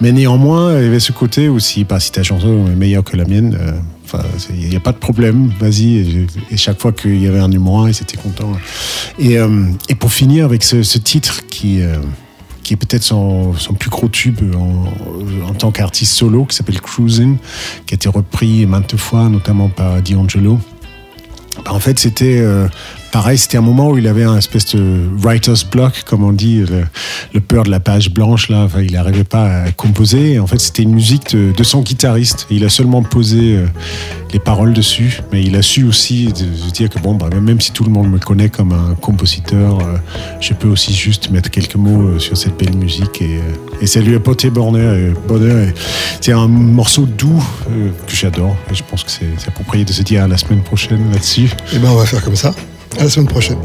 Mais 0.00 0.12
néanmoins, 0.12 0.78
il 0.78 0.84
y 0.84 0.86
avait 0.86 1.00
ce 1.00 1.12
côté 1.12 1.48
aussi, 1.48 1.84
bah, 1.84 2.00
si 2.00 2.12
ta 2.12 2.22
chanson 2.22 2.66
est 2.66 2.76
meilleure 2.76 3.04
que 3.04 3.16
la 3.16 3.24
mienne, 3.24 3.56
euh, 3.60 3.72
Il 4.50 4.68
n'y 4.68 4.76
a 4.76 4.80
pas 4.80 4.92
de 4.92 4.98
problème, 4.98 5.50
vas-y. 5.58 6.26
Et, 6.50 6.56
chaque 6.56 6.80
fois 6.80 6.92
qu'il 6.92 7.20
y 7.22 7.26
avait 7.26 7.38
un 7.38 7.48
numéro 7.48 7.78
1, 7.78 7.88
ils 7.90 8.02
étaient 8.02 8.16
contents. 8.16 8.52
Et, 9.18 9.38
euh, 9.38 9.66
et 9.88 9.94
pour 9.94 10.12
finir 10.12 10.44
avec 10.44 10.62
ce, 10.62 10.82
ce 10.82 10.98
titre 10.98 11.46
qui, 11.48 11.82
euh, 11.82 11.96
qui 12.62 12.74
est 12.74 12.76
peut-être 12.76 13.02
son, 13.02 13.54
son 13.54 13.74
plus 13.74 13.90
gros 13.90 14.08
tube 14.08 14.40
en, 14.54 15.48
en 15.48 15.54
tant 15.54 15.70
qu'artiste 15.70 16.14
solo, 16.14 16.44
qui 16.44 16.56
s'appelle 16.56 16.80
Cruising, 16.80 17.36
qui 17.86 17.94
a 17.94 17.96
été 17.96 18.08
repris 18.08 18.66
maintes 18.66 18.96
fois, 18.96 19.28
notamment 19.28 19.68
par 19.68 20.00
D'Angelo. 20.02 20.58
Bah, 21.64 21.72
en 21.72 21.80
fait, 21.80 21.98
c'était 21.98 22.38
euh, 22.38 22.66
pareil, 23.12 23.38
c'était 23.38 23.58
un 23.58 23.62
moment 23.62 23.90
où 23.90 23.98
il 23.98 24.08
avait 24.08 24.24
un 24.24 24.38
espèce 24.38 24.74
de 24.74 25.06
writer's 25.18 25.64
block, 25.64 26.02
comme 26.04 26.24
on 26.24 26.32
dit, 26.32 26.64
le, 27.32 27.40
peur 27.40 27.62
de 27.62 27.70
la 27.70 27.78
page 27.78 28.10
blanche, 28.10 28.48
là. 28.48 28.66
Il 28.80 28.92
n'arrivait 28.92 29.22
pas 29.22 29.64
à 29.64 29.70
composer. 29.70 30.40
En 30.40 30.46
fait, 30.46 30.58
c'était 30.58 30.82
une 30.82 30.94
musique 30.94 31.36
de, 31.36 31.62
son 31.62 31.82
guitariste. 31.82 32.46
Il 32.50 32.64
a 32.64 32.68
seulement 32.68 33.02
posé 33.02 33.56
euh, 33.56 33.66
les 34.32 34.40
paroles 34.40 34.72
dessus, 34.72 35.20
mais 35.30 35.42
il 35.44 35.54
a 35.54 35.62
su 35.62 35.84
aussi 35.84 36.32
de, 36.32 36.70
dire 36.72 36.88
que, 36.88 36.98
bon, 36.98 37.14
bah, 37.14 37.28
même 37.40 37.60
si 37.60 37.70
tout 37.70 37.84
le 37.84 37.90
monde 37.90 38.10
me 38.10 38.18
connaît 38.18 38.48
comme 38.48 38.72
un 38.72 38.94
compositeur, 38.94 39.78
euh, 39.78 39.98
je 40.40 40.54
peux 40.54 40.68
aussi 40.68 40.94
juste 40.94 41.30
mettre 41.30 41.50
quelques 41.50 41.76
mots 41.76 42.08
euh, 42.08 42.18
sur 42.18 42.36
cette 42.36 42.58
belle 42.58 42.76
musique. 42.76 43.20
Et, 43.20 43.40
et 43.80 43.86
ça 43.86 44.00
lui 44.00 44.16
a 44.16 44.20
porté 44.20 44.50
bonheur. 44.50 45.14
bonheur 45.28 45.68
c'est 46.20 46.32
un 46.32 46.48
morceau 46.48 47.04
doux 47.04 47.42
que 48.06 48.14
j'adore. 48.14 48.56
Et 48.70 48.74
je 48.74 48.82
pense 48.82 49.04
que 49.04 49.10
c'est 49.10 49.48
approprié 49.48 49.84
de 49.84 49.92
se 49.92 50.02
dire 50.02 50.24
à 50.24 50.28
la 50.28 50.38
semaine 50.38 50.62
prochaine 50.62 51.10
là-dessus. 51.12 51.50
Et 51.72 51.78
ben 51.78 51.90
on 51.90 51.96
va 51.96 52.06
faire 52.06 52.22
comme 52.24 52.36
ça. 52.36 52.54
À 52.98 53.04
la 53.04 53.08
semaine 53.08 53.28
prochaine. 53.28 53.58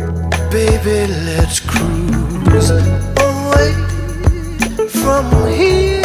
Baby, 0.51 1.11
let's 1.25 1.59
cruise 1.59 2.71
away 2.71 3.73
from 4.89 5.25
here. 5.47 5.96